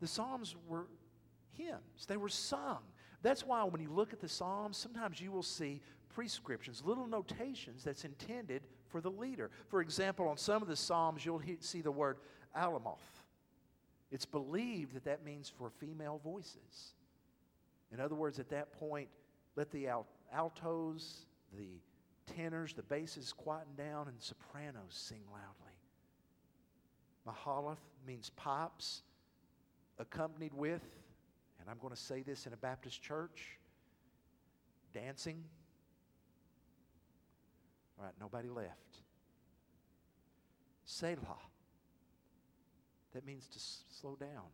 the 0.00 0.06
Psalms 0.06 0.54
were 0.68 0.86
hymns, 1.56 2.04
they 2.06 2.18
were 2.18 2.28
sung. 2.28 2.80
That's 3.22 3.44
why 3.44 3.64
when 3.64 3.80
you 3.80 3.90
look 3.90 4.12
at 4.12 4.20
the 4.20 4.28
Psalms, 4.28 4.76
sometimes 4.76 5.20
you 5.20 5.30
will 5.30 5.42
see 5.42 5.80
prescriptions, 6.14 6.82
little 6.84 7.06
notations 7.06 7.84
that's 7.84 8.04
intended 8.04 8.62
for 8.88 9.00
the 9.00 9.10
leader. 9.10 9.50
For 9.68 9.80
example, 9.80 10.26
on 10.28 10.36
some 10.36 10.62
of 10.62 10.68
the 10.68 10.76
Psalms, 10.76 11.24
you'll 11.24 11.42
see 11.60 11.80
the 11.80 11.92
word 11.92 12.18
alamoth. 12.56 12.98
It's 14.10 14.26
believed 14.26 14.94
that 14.94 15.04
that 15.04 15.24
means 15.24 15.48
for 15.48 15.70
female 15.70 16.20
voices. 16.24 16.94
In 17.92 18.00
other 18.00 18.14
words, 18.14 18.38
at 18.38 18.48
that 18.50 18.72
point, 18.72 19.08
let 19.54 19.70
the 19.70 19.88
altos, 20.32 21.26
the 21.56 21.80
tenors, 22.34 22.72
the 22.72 22.82
basses 22.82 23.32
quieten 23.32 23.74
down, 23.76 24.08
and 24.08 24.16
sopranos 24.20 24.90
sing 24.90 25.22
loudly. 25.30 25.76
Mahalath 27.26 27.78
means 28.06 28.30
pipes, 28.30 29.02
accompanied 29.98 30.54
with 30.54 30.82
and 31.60 31.68
I'm 31.68 31.78
going 31.78 31.94
to 31.94 32.00
say 32.00 32.22
this 32.22 32.46
in 32.46 32.52
a 32.52 32.56
Baptist 32.56 33.02
church 33.02 33.58
dancing. 34.92 35.42
All 37.98 38.04
right, 38.04 38.14
nobody 38.20 38.48
left. 38.48 38.98
Selah. 40.84 41.38
That 43.12 43.26
means 43.26 43.46
to 43.48 43.56
s- 43.56 43.84
slow 43.90 44.16
down, 44.16 44.48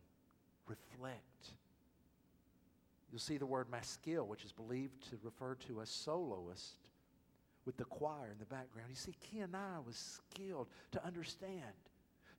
reflect. 0.67 1.53
You'll 3.11 3.19
see 3.19 3.37
the 3.37 3.45
word 3.45 3.67
maskil, 3.71 4.27
which 4.27 4.43
is 4.43 4.51
believed 4.51 5.09
to 5.09 5.17
refer 5.23 5.55
to 5.67 5.79
a 5.79 5.85
soloist 5.85 6.75
with 7.65 7.77
the 7.77 7.85
choir 7.85 8.31
in 8.31 8.39
the 8.39 8.45
background. 8.45 8.89
You 8.89 8.95
see, 8.95 9.15
Kenai 9.21 9.79
was 9.85 10.19
skilled 10.31 10.67
to 10.91 11.05
understand 11.05 11.63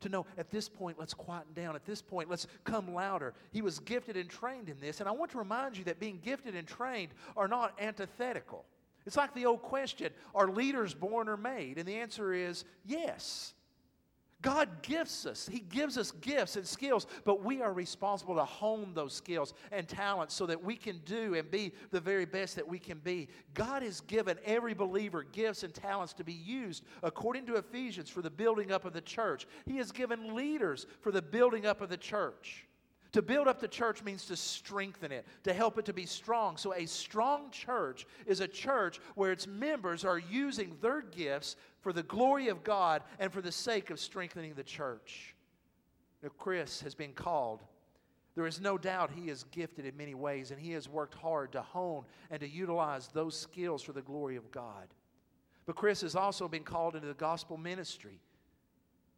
to 0.01 0.09
know 0.09 0.27
at 0.37 0.51
this 0.51 0.69
point, 0.69 0.99
let's 0.99 1.15
quieten 1.15 1.53
down. 1.55 1.75
At 1.75 1.85
this 1.85 2.03
point, 2.03 2.31
let's 2.31 2.47
come 2.65 2.95
louder. 2.95 3.35
He 3.51 3.63
was 3.63 3.79
gifted 3.81 4.17
and 4.17 4.29
trained 4.29 4.69
in 4.69 4.79
this. 4.81 5.01
And 5.01 5.09
I 5.09 5.13
want 5.13 5.31
to 5.33 5.39
remind 5.39 5.77
you 5.77 5.85
that 5.85 6.01
being 6.01 6.21
gifted 6.25 6.55
and 6.55 6.67
trained 6.67 7.11
are 7.37 7.49
not 7.49 7.75
antithetical. 7.81 8.65
It's 9.07 9.17
like 9.17 9.35
the 9.35 9.47
old 9.47 9.63
question 9.63 10.13
are 10.35 10.49
leaders 10.49 10.95
born 10.95 11.29
or 11.29 11.37
made? 11.37 11.79
And 11.79 11.87
the 11.87 11.97
answer 11.97 12.33
is 12.33 12.65
yes. 12.85 13.55
God 14.41 14.83
gifts 14.83 15.27
us. 15.27 15.49
He 15.51 15.59
gives 15.59 15.99
us 15.99 16.13
gifts 16.13 16.55
and 16.55 16.67
skills, 16.67 17.09
but 17.25 17.45
we 17.45 17.61
are 17.61 17.73
responsible 17.73 18.37
to 18.37 18.45
hone 18.45 18.93
those 18.95 19.13
skills 19.13 19.53
and 19.73 19.89
talents 19.89 20.33
so 20.35 20.47
that 20.47 20.63
we 20.63 20.77
can 20.77 21.01
do 21.05 21.35
and 21.35 21.51
be 21.51 21.73
the 21.91 22.01
very 22.01 22.25
best 22.25 22.55
that 22.55 22.67
we 22.67 22.79
can 22.79 22.99
be. 22.99 23.29
God 23.55 23.83
has 23.83 24.01
given 24.03 24.39
every 24.45 24.75
believer 24.75 25.25
gifts 25.25 25.65
and 25.65 25.75
talents 25.75 26.13
to 26.15 26.25
be 26.25 26.33
used 26.33 26.85
according 27.03 27.47
to 27.47 27.57
Ephesians 27.57 28.09
for 28.09 28.23
the 28.23 28.31
building 28.31 28.71
up 28.71 28.85
of 28.85 28.93
the 28.93 29.01
church. 29.01 29.49
He 29.67 29.77
has 29.79 29.91
given 29.91 30.35
leaders 30.37 30.87
for 31.01 31.11
the 31.11 31.23
building 31.23 31.67
up 31.67 31.81
of 31.81 31.89
the 31.89 31.97
church. 31.97 32.69
To 33.13 33.23
build 33.23 33.49
up 33.49 33.59
the 33.59 33.69
church 33.69 34.03
means 34.03 34.27
to 34.27 34.37
strengthen 34.37 35.13
it, 35.13 35.27
to 35.45 35.55
help 35.55 35.79
it 35.79 35.87
to 35.87 35.95
be 35.95 36.05
strong. 36.05 36.57
So, 36.59 36.75
a 36.75 36.87
strong 36.87 37.51
church 37.51 38.07
is 38.27 38.41
a 38.41 38.49
church 38.49 39.01
where 39.15 39.33
its 39.33 39.47
members 39.47 40.05
are 40.05 40.19
using 40.19 40.77
their 40.83 41.01
gifts 41.01 41.57
for 41.81 41.93
the 41.93 42.03
glory 42.03 42.49
of 42.49 42.63
God 42.65 43.03
and 43.19 43.33
for 43.33 43.41
the 43.41 43.53
sake 43.53 43.91
of 43.91 43.99
strengthening 43.99 44.53
the 44.55 44.63
church. 44.63 45.35
Now, 46.23 46.29
Chris 46.37 46.83
has 46.83 46.95
been 46.95 47.13
called. 47.13 47.63
There 48.35 48.47
is 48.47 48.61
no 48.61 48.77
doubt 48.77 49.11
he 49.11 49.31
is 49.31 49.45
gifted 49.45 49.87
in 49.87 49.97
many 49.97 50.15
ways, 50.15 50.51
and 50.51 50.61
he 50.61 50.73
has 50.73 50.89
worked 50.89 51.15
hard 51.15 51.51
to 51.53 51.63
hone 51.63 52.05
and 52.31 52.41
to 52.41 52.49
utilize 52.49 53.09
those 53.09 53.37
skills 53.37 53.83
for 53.83 53.93
the 53.93 54.03
glory 54.03 54.37
of 54.37 54.51
God. 54.53 54.89
But 55.67 55.77
Chris 55.77 56.03
has 56.03 56.15
also 56.15 56.47
been 56.47 56.63
called 56.63 56.95
into 56.95 57.09
the 57.09 57.15
gospel 57.15 57.57
ministry. 57.57 58.21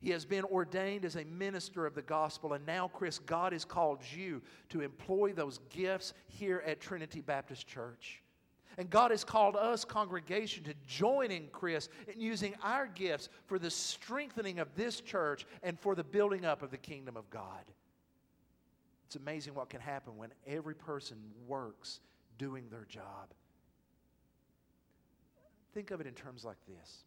He 0.00 0.10
has 0.10 0.24
been 0.24 0.44
ordained 0.44 1.04
as 1.04 1.16
a 1.16 1.24
minister 1.24 1.84
of 1.84 1.94
the 1.94 2.02
gospel. 2.02 2.54
And 2.54 2.64
now, 2.66 2.88
Chris, 2.88 3.18
God 3.18 3.52
has 3.52 3.66
called 3.66 4.00
you 4.16 4.40
to 4.70 4.80
employ 4.80 5.32
those 5.32 5.60
gifts 5.68 6.14
here 6.26 6.62
at 6.66 6.80
Trinity 6.80 7.20
Baptist 7.20 7.66
Church. 7.66 8.22
And 8.78 8.88
God 8.88 9.10
has 9.10 9.24
called 9.24 9.56
us, 9.56 9.84
congregation, 9.84 10.64
to 10.64 10.74
join 10.86 11.30
in 11.30 11.48
Chris 11.52 11.90
in 12.08 12.18
using 12.18 12.54
our 12.62 12.86
gifts 12.86 13.28
for 13.44 13.58
the 13.58 13.70
strengthening 13.70 14.58
of 14.58 14.74
this 14.74 15.02
church 15.02 15.44
and 15.62 15.78
for 15.78 15.94
the 15.94 16.04
building 16.04 16.46
up 16.46 16.62
of 16.62 16.70
the 16.70 16.78
kingdom 16.78 17.16
of 17.16 17.28
God. 17.28 17.64
It's 19.06 19.16
amazing 19.16 19.54
what 19.54 19.68
can 19.68 19.80
happen 19.80 20.16
when 20.16 20.30
every 20.46 20.74
person 20.74 21.18
works 21.46 22.00
doing 22.38 22.68
their 22.70 22.86
job. 22.88 23.34
Think 25.74 25.90
of 25.90 26.00
it 26.00 26.06
in 26.06 26.14
terms 26.14 26.44
like 26.44 26.56
this 26.66 27.04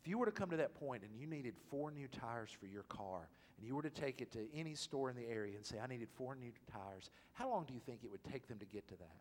if 0.00 0.06
you 0.06 0.16
were 0.16 0.26
to 0.26 0.32
come 0.32 0.50
to 0.50 0.56
that 0.58 0.74
point 0.76 1.02
and 1.02 1.12
you 1.18 1.26
needed 1.26 1.54
four 1.70 1.90
new 1.90 2.06
tires 2.06 2.50
for 2.50 2.66
your 2.66 2.84
car, 2.84 3.28
and 3.58 3.66
you 3.66 3.74
were 3.74 3.82
to 3.82 3.90
take 3.90 4.20
it 4.20 4.30
to 4.32 4.46
any 4.54 4.76
store 4.76 5.10
in 5.10 5.16
the 5.16 5.26
area 5.26 5.56
and 5.56 5.66
say, 5.66 5.78
I 5.82 5.88
needed 5.88 6.08
four 6.14 6.36
new 6.36 6.52
tires, 6.72 7.10
how 7.32 7.50
long 7.50 7.64
do 7.64 7.74
you 7.74 7.80
think 7.80 8.04
it 8.04 8.10
would 8.10 8.22
take 8.22 8.46
them 8.46 8.58
to 8.60 8.64
get 8.64 8.86
to 8.88 8.96
that? 8.96 9.16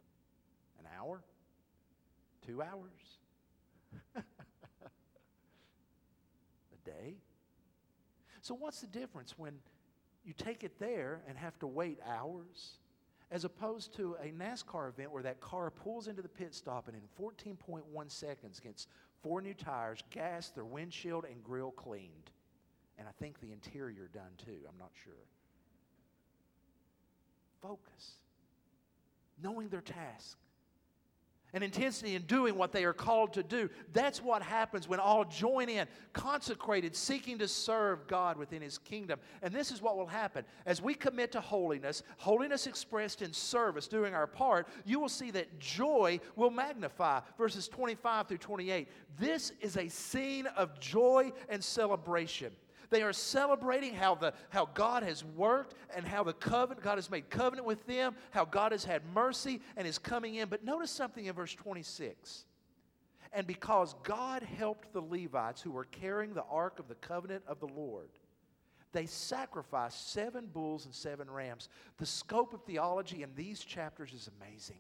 An 0.80 0.86
hour? 1.00 1.24
Two 2.46 2.62
hours? 2.62 3.18
a 4.16 4.22
day? 6.86 7.16
So, 8.42 8.54
what's 8.54 8.82
the 8.82 8.88
difference 8.88 9.34
when 9.36 9.54
you 10.24 10.34
take 10.34 10.64
it 10.64 10.78
there 10.78 11.22
and 11.28 11.36
have 11.38 11.58
to 11.60 11.68
wait 11.68 12.00
hours? 12.08 12.78
As 13.30 13.44
opposed 13.44 13.94
to 13.96 14.16
a 14.22 14.28
NASCAR 14.28 14.90
event 14.90 15.12
where 15.12 15.24
that 15.24 15.42
car 15.42 15.70
pulls 15.72 16.08
into 16.08 16.22
the 16.22 16.30
pit 16.30 16.54
stop 16.54 16.88
and 16.88 16.96
in 16.96 17.02
14.1 17.22 18.12
seconds 18.12 18.62
gets 18.62 18.88
four 19.22 19.42
new 19.42 19.54
tires, 19.54 20.00
gas, 20.12 20.50
their 20.50 20.66
windshield, 20.66 21.26
and 21.26 21.44
grill 21.44 21.72
cleaned. 21.72 22.32
And 22.98 23.08
I 23.08 23.12
think 23.20 23.40
the 23.40 23.52
interior 23.52 24.10
done 24.14 24.32
too. 24.44 24.58
I'm 24.68 24.78
not 24.80 24.92
sure. 25.04 25.14
Focus. 27.62 28.12
Knowing 29.42 29.70
their 29.70 29.82
task 29.82 30.38
and 31.54 31.64
intensity 31.64 32.16
in 32.16 32.24
doing 32.24 32.56
what 32.56 32.72
they 32.72 32.84
are 32.84 32.94
called 32.94 33.34
to 33.34 33.44
do. 33.44 33.70
That's 33.94 34.22
what 34.22 34.42
happens 34.42 34.88
when 34.88 35.00
all 35.00 35.26
join 35.26 35.70
in, 35.70 35.88
consecrated, 36.14 36.96
seeking 36.96 37.38
to 37.40 37.48
serve 37.48 38.08
God 38.08 38.38
within 38.38 38.62
His 38.62 38.78
kingdom. 38.78 39.20
And 39.42 39.54
this 39.54 39.72
is 39.72 39.82
what 39.82 39.98
will 39.98 40.08
happen. 40.08 40.44
As 40.66 40.82
we 40.82 40.94
commit 40.94 41.32
to 41.34 41.42
holiness, 41.42 42.04
holiness 42.18 42.68
expressed 42.68 43.22
in 43.22 43.32
service, 43.32 43.88
doing 43.88 44.14
our 44.14 44.28
part, 44.28 44.68
you 44.86 45.00
will 45.00 45.10
see 45.10 45.32
that 45.32 45.60
joy 45.60 46.20
will 46.36 46.52
magnify. 46.52 47.22
Verses 47.38 47.68
25 47.68 48.28
through 48.28 48.38
28. 48.38 48.88
This 49.18 49.52
is 49.62 49.78
a 49.78 49.88
scene 49.88 50.48
of 50.48 50.80
joy 50.80 51.32
and 51.50 51.64
celebration. 51.64 52.52
They 52.90 53.02
are 53.02 53.14
celebrating 53.14 53.94
how, 53.94 54.16
the, 54.16 54.34
how 54.50 54.70
God 54.74 55.04
has 55.04 55.24
worked 55.24 55.76
and 55.96 56.06
how 56.06 56.24
the 56.24 56.34
covenant, 56.34 56.84
God 56.84 56.98
has 56.98 57.12
made 57.12 57.30
covenant 57.30 57.68
with 57.68 57.86
them, 57.86 58.16
how 58.32 58.46
God 58.46 58.72
has 58.72 58.86
had 58.86 59.02
mercy 59.14 59.62
and 59.76 59.88
is 59.88 59.98
coming 59.98 60.36
in. 60.36 60.48
But 60.48 60.64
notice 60.64 60.92
something 60.92 61.26
in 61.26 61.34
verse 61.34 61.54
26. 61.54 62.46
And 63.34 63.46
because 63.46 63.96
God 64.04 64.42
helped 64.42 64.94
the 64.94 65.02
Levites 65.02 65.62
who 65.62 65.72
were 65.72 65.86
carrying 65.86 66.34
the 66.34 66.46
ark 66.50 66.80
of 66.80 66.88
the 66.88 66.96
covenant 66.96 67.44
of 67.48 67.60
the 67.60 67.68
Lord, 67.68 68.10
they 68.94 69.06
sacrificed 69.06 70.12
seven 70.12 70.48
bulls 70.48 70.86
and 70.86 70.96
seven 70.96 71.30
rams. 71.30 71.70
The 71.98 72.06
scope 72.06 72.54
of 72.54 72.64
theology 72.64 73.22
in 73.22 73.30
these 73.36 73.60
chapters 73.60 74.14
is 74.14 74.30
amazing. 74.40 74.80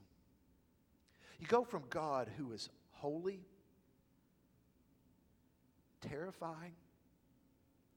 You 1.39 1.47
go 1.47 1.63
from 1.63 1.83
God 1.89 2.29
who 2.37 2.51
is 2.51 2.69
holy, 2.91 3.41
terrifying, 6.01 6.73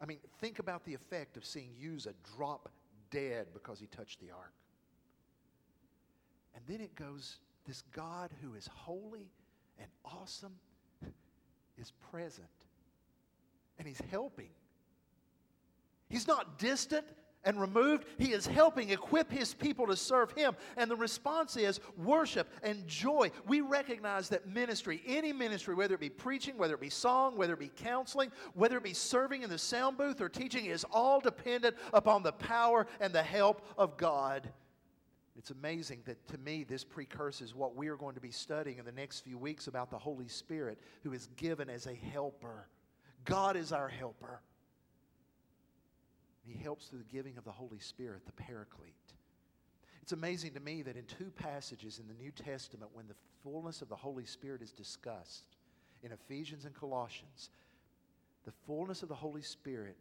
I 0.00 0.06
mean, 0.06 0.18
think 0.40 0.58
about 0.58 0.84
the 0.84 0.94
effect 0.94 1.36
of 1.36 1.44
seeing 1.44 1.70
Uzzah 1.94 2.14
drop 2.36 2.70
dead 3.10 3.48
because 3.52 3.78
he 3.78 3.86
touched 3.86 4.20
the 4.20 4.30
ark. 4.30 4.52
And 6.54 6.64
then 6.66 6.80
it 6.80 6.94
goes 6.94 7.38
this 7.66 7.82
God 7.92 8.30
who 8.42 8.54
is 8.54 8.68
holy 8.72 9.30
and 9.78 9.88
awesome 10.04 10.54
is 11.78 11.92
present. 12.10 12.46
And 13.78 13.86
he's 13.86 14.02
helping. 14.10 14.50
He's 16.08 16.26
not 16.26 16.58
distant 16.58 17.06
and 17.44 17.60
removed. 17.60 18.04
He 18.18 18.32
is 18.32 18.46
helping 18.46 18.90
equip 18.90 19.30
his 19.30 19.54
people 19.54 19.86
to 19.86 19.96
serve 19.96 20.32
him. 20.32 20.54
And 20.76 20.90
the 20.90 20.96
response 20.96 21.56
is 21.56 21.80
worship 21.96 22.48
and 22.62 22.86
joy. 22.86 23.30
We 23.46 23.60
recognize 23.60 24.28
that 24.30 24.46
ministry, 24.46 25.02
any 25.06 25.32
ministry, 25.32 25.74
whether 25.74 25.94
it 25.94 26.00
be 26.00 26.10
preaching, 26.10 26.56
whether 26.56 26.74
it 26.74 26.80
be 26.80 26.90
song, 26.90 27.36
whether 27.36 27.54
it 27.54 27.60
be 27.60 27.72
counseling, 27.74 28.30
whether 28.54 28.76
it 28.76 28.84
be 28.84 28.94
serving 28.94 29.42
in 29.42 29.50
the 29.50 29.58
sound 29.58 29.96
booth 29.96 30.20
or 30.20 30.28
teaching, 30.28 30.66
is 30.66 30.84
all 30.92 31.20
dependent 31.20 31.76
upon 31.92 32.22
the 32.22 32.32
power 32.32 32.86
and 33.00 33.12
the 33.12 33.22
help 33.22 33.64
of 33.78 33.96
God. 33.96 34.48
It's 35.36 35.50
amazing 35.50 36.02
that 36.04 36.28
to 36.28 36.38
me, 36.38 36.64
this 36.64 36.84
precurses 36.84 37.54
what 37.54 37.74
we 37.74 37.88
are 37.88 37.96
going 37.96 38.14
to 38.14 38.20
be 38.20 38.30
studying 38.30 38.78
in 38.78 38.84
the 38.84 38.92
next 38.92 39.20
few 39.20 39.38
weeks 39.38 39.68
about 39.68 39.90
the 39.90 39.96
Holy 39.96 40.28
Spirit, 40.28 40.78
who 41.02 41.14
is 41.14 41.28
given 41.36 41.70
as 41.70 41.86
a 41.86 41.94
helper. 41.94 42.68
God 43.24 43.56
is 43.56 43.72
our 43.72 43.88
helper. 43.88 44.42
He 46.42 46.62
helps 46.62 46.86
through 46.86 47.00
the 47.00 47.12
giving 47.16 47.36
of 47.38 47.44
the 47.44 47.52
Holy 47.52 47.78
Spirit, 47.78 48.26
the 48.26 48.32
Paraclete. 48.32 48.94
It's 50.02 50.12
amazing 50.12 50.54
to 50.54 50.60
me 50.60 50.82
that 50.82 50.96
in 50.96 51.04
two 51.04 51.30
passages 51.30 51.98
in 51.98 52.08
the 52.08 52.14
New 52.14 52.30
Testament, 52.30 52.90
when 52.94 53.06
the 53.06 53.14
fullness 53.42 53.82
of 53.82 53.88
the 53.88 53.96
Holy 53.96 54.24
Spirit 54.24 54.62
is 54.62 54.72
discussed, 54.72 55.44
in 56.02 56.12
Ephesians 56.12 56.64
and 56.64 56.74
Colossians, 56.74 57.50
the 58.44 58.52
fullness 58.66 59.02
of 59.02 59.08
the 59.08 59.14
Holy 59.14 59.42
Spirit 59.42 59.98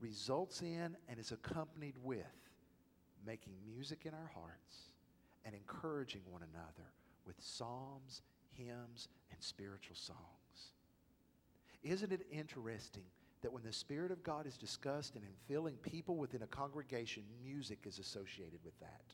results 0.00 0.62
in 0.62 0.96
and 1.08 1.18
is 1.18 1.32
accompanied 1.32 1.94
with 2.02 2.26
making 3.24 3.54
music 3.64 4.00
in 4.04 4.12
our 4.12 4.30
hearts 4.34 4.90
and 5.44 5.54
encouraging 5.54 6.22
one 6.28 6.42
another 6.42 6.90
with 7.26 7.36
psalms, 7.40 8.22
hymns, 8.52 9.08
and 9.30 9.42
spiritual 9.42 9.96
songs. 9.96 10.18
Isn't 11.82 12.12
it 12.12 12.26
interesting 12.30 13.04
that 13.42 13.52
when 13.52 13.62
the 13.62 13.72
Spirit 13.72 14.10
of 14.10 14.22
God 14.22 14.46
is 14.46 14.56
discussed 14.56 15.14
and 15.14 15.24
in 15.24 15.30
filling 15.46 15.74
people 15.76 16.16
within 16.16 16.42
a 16.42 16.46
congregation, 16.46 17.22
music 17.44 17.80
is 17.84 17.98
associated 17.98 18.58
with 18.64 18.78
that. 18.80 19.12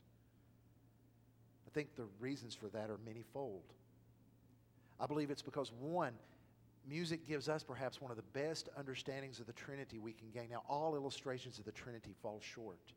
I 1.67 1.69
think 1.73 1.95
the 1.95 2.07
reasons 2.19 2.55
for 2.55 2.67
that 2.69 2.89
are 2.89 2.97
manyfold. 2.97 3.61
I 4.99 5.05
believe 5.05 5.31
it's 5.31 5.41
because, 5.41 5.71
one, 5.79 6.13
music 6.87 7.27
gives 7.27 7.49
us 7.49 7.63
perhaps 7.63 8.01
one 8.01 8.11
of 8.11 8.17
the 8.17 8.23
best 8.39 8.69
understandings 8.77 9.39
of 9.39 9.47
the 9.47 9.53
Trinity 9.53 9.99
we 9.99 10.13
can 10.13 10.29
gain. 10.29 10.49
Now, 10.49 10.63
all 10.69 10.95
illustrations 10.95 11.59
of 11.59 11.65
the 11.65 11.71
Trinity 11.71 12.15
fall 12.21 12.39
short. 12.41 12.93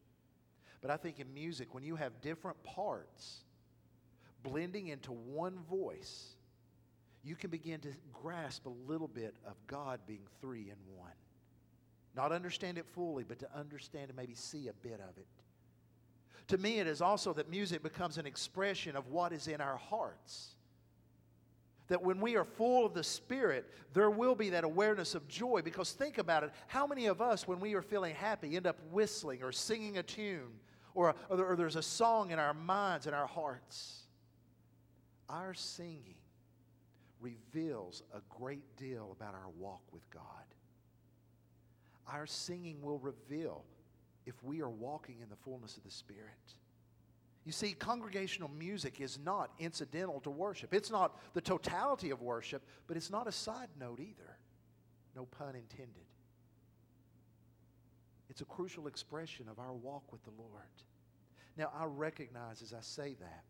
But 0.81 0.91
I 0.91 0.97
think 0.97 1.19
in 1.19 1.33
music, 1.33 1.75
when 1.75 1.83
you 1.83 1.97
have 1.97 2.21
different 2.21 2.62
parts 2.62 3.45
blending 4.43 4.89
into 4.89 5.12
one 5.12 5.59
voice, 5.69 6.36
you 7.27 7.35
can 7.35 7.51
begin 7.51 7.81
to 7.81 7.89
grasp 8.12 8.67
a 8.67 8.91
little 8.91 9.09
bit 9.09 9.35
of 9.47 9.55
God 9.67 9.99
being 10.07 10.23
three 10.41 10.71
in 10.71 10.97
one. 10.97 11.11
Not 12.15 12.31
understand 12.31 12.79
it 12.79 12.87
fully, 12.95 13.25
but 13.25 13.41
to 13.41 13.49
understand 13.55 14.09
and 14.09 14.17
maybe 14.17 14.35
see 14.35 14.69
a 14.69 14.73
bit 14.73 15.01
of 15.01 15.19
it. 15.19 15.27
To 16.49 16.59
me, 16.59 16.79
it 16.79 16.87
is 16.87 17.03
also 17.03 17.33
that 17.33 17.51
music 17.51 17.83
becomes 17.83 18.17
an 18.19 18.27
expression 18.27 18.95
of 18.95 19.09
what 19.09 19.33
is 19.33 19.49
in 19.49 19.61
our 19.61 19.77
hearts. 19.77 20.55
That 21.89 22.03
when 22.03 22.21
we 22.21 22.37
are 22.37 22.45
full 22.45 22.87
of 22.87 22.95
the 22.95 23.03
Spirit, 23.03 23.69
there 23.93 24.11
will 24.11 24.37
be 24.37 24.51
that 24.51 24.62
awareness 24.62 25.17
of 25.17 25.27
joy. 25.27 25.62
Because 25.62 25.93
think 25.93 26.19
about 26.19 26.45
it 26.45 26.53
how 26.69 26.87
many 26.87 27.07
of 27.07 27.21
us, 27.21 27.49
when 27.49 27.59
we 27.59 27.75
are 27.75 27.83
feeling 27.83 28.15
happy, 28.15 28.57
end 28.57 28.67
up 28.67 28.79
whistling 28.93 29.43
or 29.43 29.51
singing 29.51 29.99
a 29.99 30.03
tune, 30.03 30.61
or, 30.95 31.15
or, 31.29 31.45
or 31.45 31.57
there's 31.57 31.77
a 31.77 31.83
song 31.83 32.31
in 32.31 32.39
our 32.39 32.55
minds 32.55 33.07
and 33.07 33.15
our 33.15 33.27
hearts? 33.27 34.05
Our 35.29 35.55
singing 35.55 36.15
reveals 37.27 38.03
a 38.15 38.21
great 38.29 38.77
deal 38.77 39.17
about 39.19 39.35
our 39.35 39.51
walk 39.59 39.83
with 39.93 40.09
God. 40.11 40.23
Our 42.09 42.27
singing 42.27 42.81
will 42.83 42.99
reveal 42.99 43.65
if 44.27 44.35
we 44.43 44.61
are 44.61 44.71
walking 44.71 45.17
in 45.23 45.29
the 45.29 45.37
fullness 45.37 45.77
of 45.77 45.85
the 45.85 45.91
Spirit. 45.91 46.55
You 47.45 47.53
see, 47.53 47.73
congregational 47.73 48.51
music 48.51 49.01
is 49.01 49.19
not 49.25 49.51
incidental 49.59 50.21
to 50.21 50.31
worship. 50.31 50.75
It's 50.75 50.91
not 50.91 51.17
the 51.35 51.41
totality 51.41 52.11
of 52.11 52.21
worship, 52.21 52.62
but 52.87 52.97
it's 52.97 53.11
not 53.11 53.29
a 53.29 53.33
side 53.33 53.69
note 53.79 54.01
either. 54.01 54.37
No 55.15 55.27
pun 55.27 55.55
intended. 55.55 56.07
It's 58.29 58.41
a 58.41 58.45
crucial 58.45 58.89
expression 58.89 59.47
of 59.49 59.59
our 59.59 59.73
walk 59.73 60.12
with 60.12 60.23
the 60.25 60.33
Lord. 60.37 60.51
Now, 61.57 61.71
I 61.79 61.85
recognize 61.85 62.62
as 62.62 62.73
I 62.73 62.81
say 62.81 63.17
that, 63.21 63.45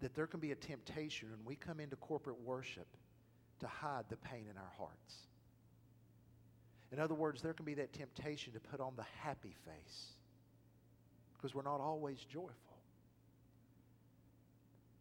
that 0.00 0.14
there 0.14 0.26
can 0.26 0.40
be 0.40 0.52
a 0.52 0.56
temptation 0.56 1.28
when 1.30 1.44
we 1.44 1.56
come 1.56 1.80
into 1.80 1.96
corporate 1.96 2.40
worship 2.40 2.86
to 3.60 3.66
hide 3.66 4.04
the 4.08 4.16
pain 4.16 4.44
in 4.50 4.56
our 4.56 4.72
hearts. 4.78 5.14
In 6.92 7.00
other 7.00 7.14
words, 7.14 7.42
there 7.42 7.52
can 7.52 7.64
be 7.64 7.74
that 7.74 7.92
temptation 7.92 8.52
to 8.54 8.60
put 8.60 8.80
on 8.80 8.92
the 8.96 9.04
happy 9.20 9.54
face 9.64 10.12
because 11.34 11.54
we're 11.54 11.62
not 11.62 11.80
always 11.80 12.18
joyful. 12.24 12.54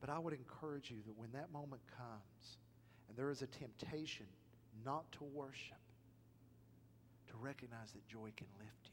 But 0.01 0.09
I 0.09 0.19
would 0.19 0.33
encourage 0.33 0.91
you 0.91 0.97
that 1.05 1.17
when 1.17 1.31
that 1.31 1.51
moment 1.51 1.81
comes 1.97 2.57
and 3.07 3.17
there 3.17 3.31
is 3.31 3.41
a 3.41 3.47
temptation 3.47 4.25
not 4.85 5.11
to 5.13 5.23
worship, 5.23 5.77
to 7.29 7.33
recognize 7.37 7.91
that 7.93 8.07
joy 8.07 8.31
can 8.35 8.47
lift 8.59 8.85
you. 8.85 8.91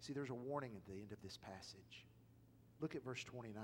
See, 0.00 0.12
there's 0.12 0.30
a 0.30 0.34
warning 0.34 0.72
at 0.76 0.84
the 0.86 0.92
end 0.92 1.12
of 1.12 1.18
this 1.22 1.38
passage. 1.38 2.04
Look 2.84 2.94
at 2.94 3.02
verse 3.02 3.24
29. 3.24 3.62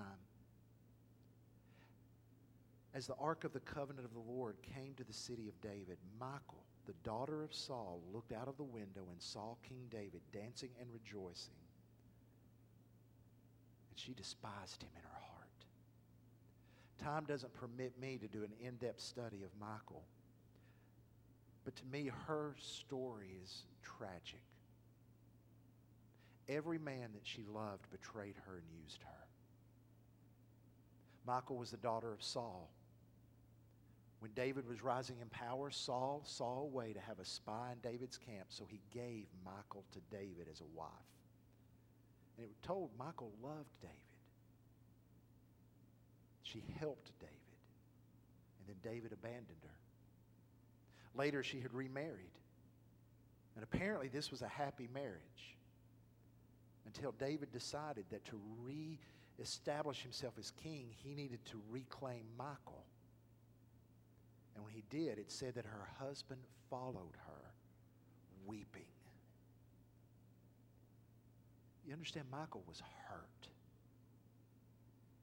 As 2.95 3.07
the 3.07 3.17
ark 3.17 3.45
of 3.45 3.53
the 3.53 3.61
covenant 3.61 4.07
of 4.07 4.15
the 4.15 4.33
Lord 4.33 4.57
came 4.63 4.95
to 4.95 5.05
the 5.05 5.13
city 5.13 5.47
of 5.47 5.61
David, 5.61 5.99
Michal, 6.19 6.65
the 6.87 6.95
daughter 7.05 7.45
of 7.45 7.53
Saul, 7.53 8.01
looked 8.15 8.33
out 8.33 8.49
of 8.49 8.57
the 8.57 8.63
window 8.63 9.03
and 9.11 9.21
saw 9.21 9.57
King 9.69 9.89
David 9.91 10.23
dancing 10.33 10.71
and 10.81 10.89
rejoicing. 10.91 11.53
And 13.91 14.01
she 14.01 14.15
despised 14.15 14.83
him 14.83 14.89
in 14.97 15.03
her 15.03 15.21
heart. 15.35 15.67
Time 17.05 17.27
doesn't 17.27 17.53
permit 17.53 18.01
me 18.01 18.17
to 18.17 18.27
do 18.27 18.43
an 18.43 18.53
in 18.59 18.77
depth 18.77 19.03
study 19.03 19.43
of 19.45 19.51
Michal. 19.61 20.03
But 21.67 21.77
to 21.77 21.85
me, 21.93 22.11
her 22.27 22.55
story 22.59 23.37
is 23.45 23.65
tragic. 23.83 24.41
Every 26.51 26.79
man 26.79 27.11
that 27.15 27.23
she 27.23 27.45
loved 27.45 27.89
betrayed 27.93 28.35
her 28.45 28.57
and 28.57 28.83
used 28.83 29.03
her. 29.03 29.27
Michal 31.25 31.57
was 31.57 31.71
the 31.71 31.77
daughter 31.77 32.13
of 32.13 32.23
Saul. 32.23 32.69
When 34.19 34.33
David 34.33 34.69
was 34.69 34.83
rising 34.83 35.17
in 35.23 35.29
power, 35.29 35.71
Saul 35.71 36.23
saw 36.27 36.59
a 36.59 36.67
way 36.67 36.93
to 36.93 37.01
have 37.01 37.21
a 37.21 37.25
spy 37.25 37.71
in 37.73 37.89
David's 37.89 38.19
camp, 38.19 38.47
so 38.49 38.65
he 38.69 38.81
gave 38.93 39.27
Michal 39.45 39.85
to 39.93 40.01
David 40.11 40.49
as 40.51 40.61
a 40.61 40.77
wife. 40.77 40.91
And 42.37 42.45
it 42.45 42.49
was 42.49 42.59
told 42.63 42.91
Michal 42.99 43.31
loved 43.43 43.71
David. 43.81 43.95
She 46.43 46.65
helped 46.81 47.13
David. 47.21 47.37
And 48.59 48.69
then 48.69 48.93
David 48.93 49.13
abandoned 49.13 49.63
her. 49.63 49.79
Later, 51.15 51.45
she 51.45 51.61
had 51.61 51.73
remarried. 51.73 52.35
And 53.55 53.63
apparently, 53.63 54.09
this 54.09 54.33
was 54.33 54.43
a 54.43 54.49
happy 54.49 54.89
marriage 54.93 55.57
until 56.95 57.13
David 57.13 57.53
decided 57.53 58.05
that 58.11 58.25
to 58.27 58.41
re-establish 58.63 60.03
himself 60.03 60.35
as 60.39 60.51
king, 60.63 60.89
he 61.05 61.15
needed 61.15 61.45
to 61.47 61.61
reclaim 61.71 62.25
Michal. 62.37 62.85
And 64.55 64.65
when 64.65 64.73
he 64.73 64.83
did, 64.91 65.19
it 65.19 65.31
said 65.31 65.55
that 65.55 65.65
her 65.65 65.89
husband 65.99 66.41
followed 66.69 67.17
her, 67.27 67.53
weeping. 68.47 68.83
You 71.87 71.93
understand, 71.93 72.27
Michal 72.31 72.63
was 72.67 72.83
hurt. 73.09 73.49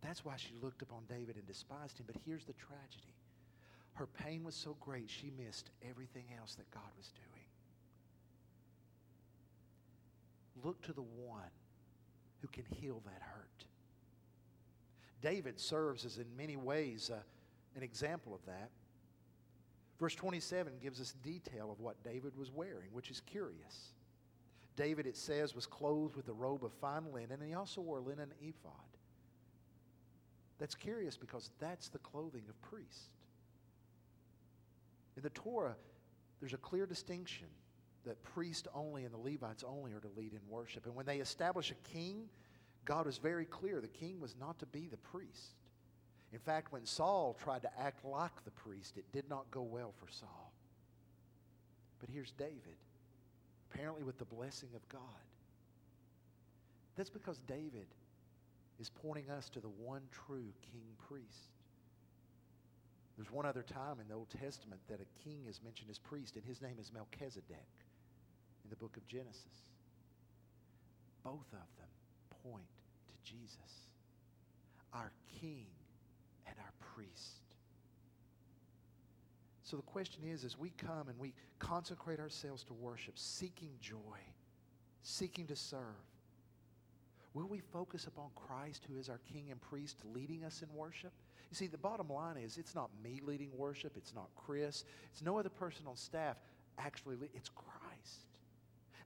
That's 0.01 0.23
why 0.23 0.35
she 0.37 0.53
looked 0.61 0.81
upon 0.81 1.03
David 1.09 1.35
and 1.35 1.45
despised 1.45 1.99
him. 1.99 2.05
But 2.07 2.15
here's 2.25 2.45
the 2.45 2.53
tragedy 2.53 3.13
her 3.93 4.05
pain 4.05 4.43
was 4.43 4.53
so 4.55 4.77
great, 4.79 5.09
she 5.09 5.31
missed 5.43 5.71
everything 5.89 6.25
else 6.39 6.53
that 6.55 6.69
God 6.69 6.91
was 6.95 7.11
doing. 7.15 7.36
Look 10.63 10.81
to 10.83 10.93
the 10.93 11.01
one 11.01 11.51
who 12.41 12.47
can 12.47 12.65
heal 12.65 13.01
that 13.05 13.21
hurt. 13.21 13.65
David 15.21 15.59
serves 15.59 16.05
as, 16.05 16.17
in 16.17 16.25
many 16.37 16.55
ways, 16.55 17.09
uh, 17.13 17.19
an 17.75 17.83
example 17.83 18.33
of 18.33 18.45
that. 18.45 18.69
Verse 19.99 20.15
27 20.15 20.73
gives 20.81 21.01
us 21.01 21.13
detail 21.23 21.71
of 21.71 21.79
what 21.79 22.03
David 22.03 22.37
was 22.37 22.51
wearing, 22.51 22.89
which 22.91 23.09
is 23.09 23.21
curious. 23.21 23.93
David, 24.75 25.07
it 25.07 25.17
says, 25.17 25.55
was 25.55 25.65
clothed 25.65 26.15
with 26.15 26.27
a 26.29 26.33
robe 26.33 26.63
of 26.63 26.71
fine 26.73 27.11
linen, 27.11 27.39
and 27.41 27.49
he 27.49 27.55
also 27.55 27.81
wore 27.81 27.99
linen 27.99 28.31
ephod. 28.39 28.73
That's 30.59 30.75
curious 30.75 31.17
because 31.17 31.49
that's 31.59 31.89
the 31.89 31.99
clothing 31.99 32.43
of 32.47 32.61
priest. 32.61 33.09
In 35.15 35.23
the 35.23 35.29
Torah, 35.31 35.75
there's 36.39 36.53
a 36.53 36.57
clear 36.57 36.85
distinction 36.85 37.47
that 38.07 38.23
priests 38.23 38.67
only 38.73 39.03
and 39.03 39.13
the 39.13 39.17
Levites 39.17 39.63
only 39.65 39.93
are 39.93 39.99
to 39.99 40.09
lead 40.17 40.33
in 40.33 40.39
worship. 40.49 40.85
And 40.85 40.95
when 40.95 41.05
they 41.05 41.17
establish 41.17 41.71
a 41.71 41.89
king, 41.93 42.23
God 42.85 43.05
was 43.05 43.17
very 43.17 43.45
clear 43.45 43.79
the 43.81 43.87
king 43.87 44.19
was 44.19 44.35
not 44.39 44.57
to 44.59 44.65
be 44.65 44.87
the 44.87 44.97
priest. 44.97 45.55
In 46.33 46.39
fact, 46.39 46.71
when 46.71 46.85
Saul 46.85 47.37
tried 47.41 47.61
to 47.61 47.79
act 47.79 48.03
like 48.03 48.43
the 48.43 48.51
priest, 48.51 48.97
it 48.97 49.05
did 49.13 49.29
not 49.29 49.49
go 49.51 49.61
well 49.61 49.93
for 49.97 50.11
Saul. 50.11 50.51
But 51.99 52.09
here's 52.09 52.31
David, 52.31 52.77
apparently 53.71 54.03
with 54.03 54.17
the 54.17 54.25
blessing 54.25 54.69
of 54.75 54.87
God. 54.89 55.01
That's 56.95 57.09
because 57.09 57.39
David 57.47 57.87
is 58.79 58.89
pointing 58.89 59.29
us 59.29 59.49
to 59.49 59.59
the 59.59 59.69
one 59.69 60.01
true 60.11 60.53
king 60.71 60.85
priest. 61.07 61.51
There's 63.17 63.31
one 63.31 63.45
other 63.45 63.63
time 63.63 63.99
in 63.99 64.07
the 64.07 64.13
Old 64.13 64.29
Testament 64.29 64.79
that 64.89 64.99
a 65.01 65.23
king 65.23 65.39
is 65.47 65.59
mentioned 65.63 65.89
as 65.89 65.97
priest, 65.97 66.35
and 66.35 66.45
his 66.45 66.61
name 66.61 66.75
is 66.79 66.91
Melchizedek 66.93 67.65
in 68.67 68.69
the 68.69 68.75
book 68.75 68.97
of 68.97 69.07
Genesis. 69.07 69.63
Both 71.23 71.47
of 71.53 71.67
them 71.77 71.87
point 72.43 72.67
to 73.07 73.31
Jesus, 73.31 73.91
our 74.93 75.11
king 75.39 75.67
and 76.45 76.55
our 76.59 76.73
priest. 76.93 77.41
So 79.63 79.77
the 79.77 79.83
question 79.83 80.23
is 80.25 80.43
as 80.43 80.57
we 80.57 80.71
come 80.71 81.07
and 81.07 81.17
we 81.17 81.33
consecrate 81.59 82.19
ourselves 82.19 82.63
to 82.65 82.73
worship, 82.73 83.17
seeking 83.17 83.71
joy, 83.81 84.19
seeking 85.01 85.47
to 85.47 85.55
serve, 85.55 85.81
will 87.33 87.47
we 87.47 87.59
focus 87.59 88.05
upon 88.05 88.27
Christ, 88.35 88.83
who 88.89 88.97
is 88.97 89.07
our 89.07 89.19
king 89.31 89.47
and 89.49 89.61
priest, 89.61 89.97
leading 90.13 90.43
us 90.43 90.61
in 90.61 90.73
worship? 90.75 91.13
You 91.49 91.55
see, 91.55 91.67
the 91.67 91.77
bottom 91.77 92.09
line 92.09 92.35
is 92.37 92.57
it's 92.57 92.75
not 92.75 92.89
me 93.01 93.21
leading 93.23 93.49
worship, 93.55 93.93
it's 93.95 94.13
not 94.13 94.27
Chris, 94.35 94.83
it's 95.11 95.21
no 95.21 95.37
other 95.37 95.49
person 95.49 95.85
on 95.87 95.95
staff. 95.95 96.37
Actually, 96.77 97.17
it's 97.33 97.49
Christ. 97.49 97.76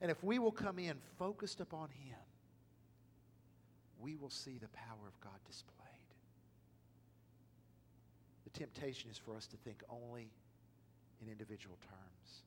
And 0.02 0.10
if 0.10 0.22
we 0.24 0.40
will 0.40 0.52
come 0.52 0.80
in 0.80 0.96
focused 1.16 1.60
upon 1.60 1.88
Him, 1.90 2.18
we 4.00 4.16
will 4.16 4.30
see 4.30 4.58
the 4.58 4.68
power 4.68 5.06
of 5.06 5.18
God 5.20 5.38
displayed. 5.46 5.78
The 8.42 8.50
temptation 8.50 9.10
is 9.10 9.16
for 9.16 9.36
us 9.36 9.46
to 9.46 9.56
think 9.58 9.84
only 9.88 10.28
in 11.22 11.30
individual 11.30 11.78
terms. 11.80 12.42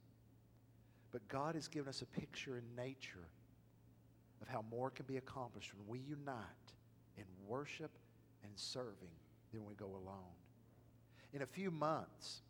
But 1.14 1.26
God 1.30 1.56
has 1.56 1.70
given 1.70 1.88
us 1.88 2.02
a 2.02 2.06
picture 2.06 2.58
in 2.58 2.64
nature 2.76 3.30
of 4.42 4.50
how 4.50 4.66
more 4.70 4.90
can 4.90 5.06
be 5.06 5.16
accomplished 5.16 5.72
when 5.74 5.88
we 5.88 6.06
unite 6.06 6.36
in 7.18 7.24
worship 7.48 7.92
and 8.44 8.52
serving 8.56 9.16
than 9.54 9.64
we 9.64 9.76
go 9.76 9.86
alone. 9.86 10.36
In 11.32 11.42
a 11.42 11.46
few 11.46 11.72
months, 11.72 12.42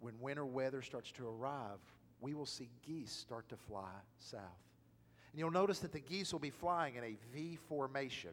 when 0.00 0.18
winter 0.20 0.44
weather 0.44 0.82
starts 0.82 1.12
to 1.12 1.28
arrive, 1.28 1.78
we 2.20 2.34
will 2.34 2.46
see 2.46 2.68
geese 2.86 3.12
start 3.12 3.48
to 3.48 3.56
fly 3.56 3.90
south. 4.18 4.40
And 5.32 5.38
you'll 5.38 5.50
notice 5.50 5.78
that 5.80 5.92
the 5.92 6.00
geese 6.00 6.32
will 6.32 6.40
be 6.40 6.50
flying 6.50 6.96
in 6.96 7.04
a 7.04 7.16
V 7.32 7.58
formation. 7.68 8.30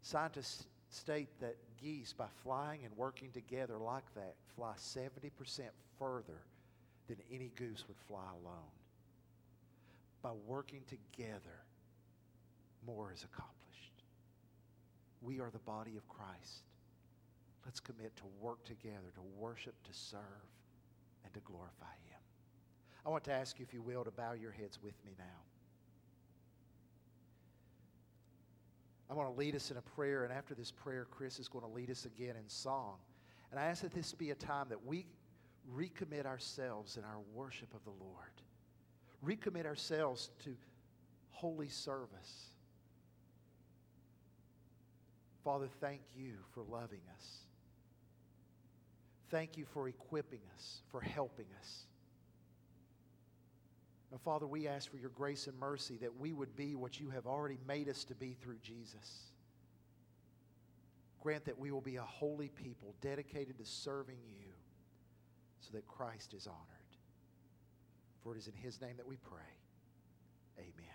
Scientists 0.00 0.64
state 0.90 1.28
that 1.40 1.56
geese, 1.80 2.12
by 2.12 2.26
flying 2.42 2.84
and 2.84 2.96
working 2.96 3.30
together 3.30 3.78
like 3.78 4.04
that, 4.14 4.34
fly 4.56 4.72
70% 4.78 5.30
further 5.98 6.40
than 7.08 7.16
any 7.32 7.50
goose 7.56 7.84
would 7.88 7.96
fly 8.06 8.24
alone. 8.42 8.72
By 10.22 10.30
working 10.46 10.82
together, 10.88 11.62
more 12.86 13.12
is 13.12 13.24
accomplished. 13.24 13.54
We 15.20 15.40
are 15.40 15.50
the 15.50 15.58
body 15.58 15.96
of 15.96 16.08
Christ. 16.08 16.62
Let's 17.64 17.80
commit 17.80 18.16
to 18.16 18.22
work 18.40 18.64
together, 18.64 19.12
to 19.14 19.20
worship, 19.38 19.74
to 19.84 19.92
serve, 19.92 20.20
and 21.24 21.32
to 21.34 21.40
glorify 21.40 21.94
Him. 22.08 22.20
I 23.06 23.10
want 23.10 23.24
to 23.24 23.32
ask 23.32 23.58
you, 23.58 23.64
if 23.66 23.72
you 23.72 23.82
will, 23.82 24.04
to 24.04 24.10
bow 24.10 24.32
your 24.32 24.52
heads 24.52 24.78
with 24.82 24.94
me 25.04 25.12
now. 25.18 25.24
I 29.10 29.14
want 29.14 29.32
to 29.32 29.38
lead 29.38 29.56
us 29.56 29.70
in 29.70 29.78
a 29.78 29.82
prayer, 29.82 30.24
and 30.24 30.32
after 30.32 30.54
this 30.54 30.70
prayer, 30.70 31.06
Chris 31.10 31.38
is 31.38 31.48
going 31.48 31.64
to 31.64 31.70
lead 31.70 31.90
us 31.90 32.04
again 32.04 32.36
in 32.36 32.48
song. 32.48 32.96
And 33.50 33.58
I 33.58 33.64
ask 33.64 33.82
that 33.82 33.94
this 33.94 34.12
be 34.12 34.30
a 34.30 34.34
time 34.34 34.66
that 34.68 34.84
we 34.84 35.06
recommit 35.74 36.26
ourselves 36.26 36.96
in 36.96 37.04
our 37.04 37.20
worship 37.34 37.72
of 37.74 37.82
the 37.84 38.04
Lord. 38.04 38.32
Recommit 39.24 39.64
ourselves 39.64 40.30
to 40.44 40.54
holy 41.30 41.68
service. 41.68 42.50
Father, 45.44 45.68
thank 45.80 46.02
you 46.14 46.34
for 46.52 46.62
loving 46.62 47.00
us. 47.16 47.47
Thank 49.30 49.56
you 49.58 49.64
for 49.72 49.88
equipping 49.88 50.40
us, 50.54 50.82
for 50.90 51.00
helping 51.00 51.46
us. 51.60 51.86
Now, 54.10 54.18
Father, 54.24 54.46
we 54.46 54.66
ask 54.66 54.90
for 54.90 54.96
your 54.96 55.10
grace 55.10 55.46
and 55.46 55.58
mercy 55.58 55.98
that 56.00 56.18
we 56.18 56.32
would 56.32 56.56
be 56.56 56.74
what 56.74 56.98
you 56.98 57.10
have 57.10 57.26
already 57.26 57.58
made 57.66 57.88
us 57.88 58.04
to 58.04 58.14
be 58.14 58.36
through 58.40 58.58
Jesus. 58.62 59.32
Grant 61.20 61.44
that 61.44 61.58
we 61.58 61.70
will 61.70 61.82
be 61.82 61.96
a 61.96 62.02
holy 62.02 62.48
people 62.48 62.94
dedicated 63.02 63.58
to 63.58 63.66
serving 63.66 64.18
you 64.30 64.48
so 65.60 65.70
that 65.72 65.86
Christ 65.86 66.32
is 66.32 66.46
honored. 66.46 66.58
For 68.22 68.34
it 68.34 68.38
is 68.38 68.46
in 68.46 68.54
his 68.54 68.80
name 68.80 68.96
that 68.96 69.06
we 69.06 69.16
pray. 69.16 69.40
Amen. 70.58 70.87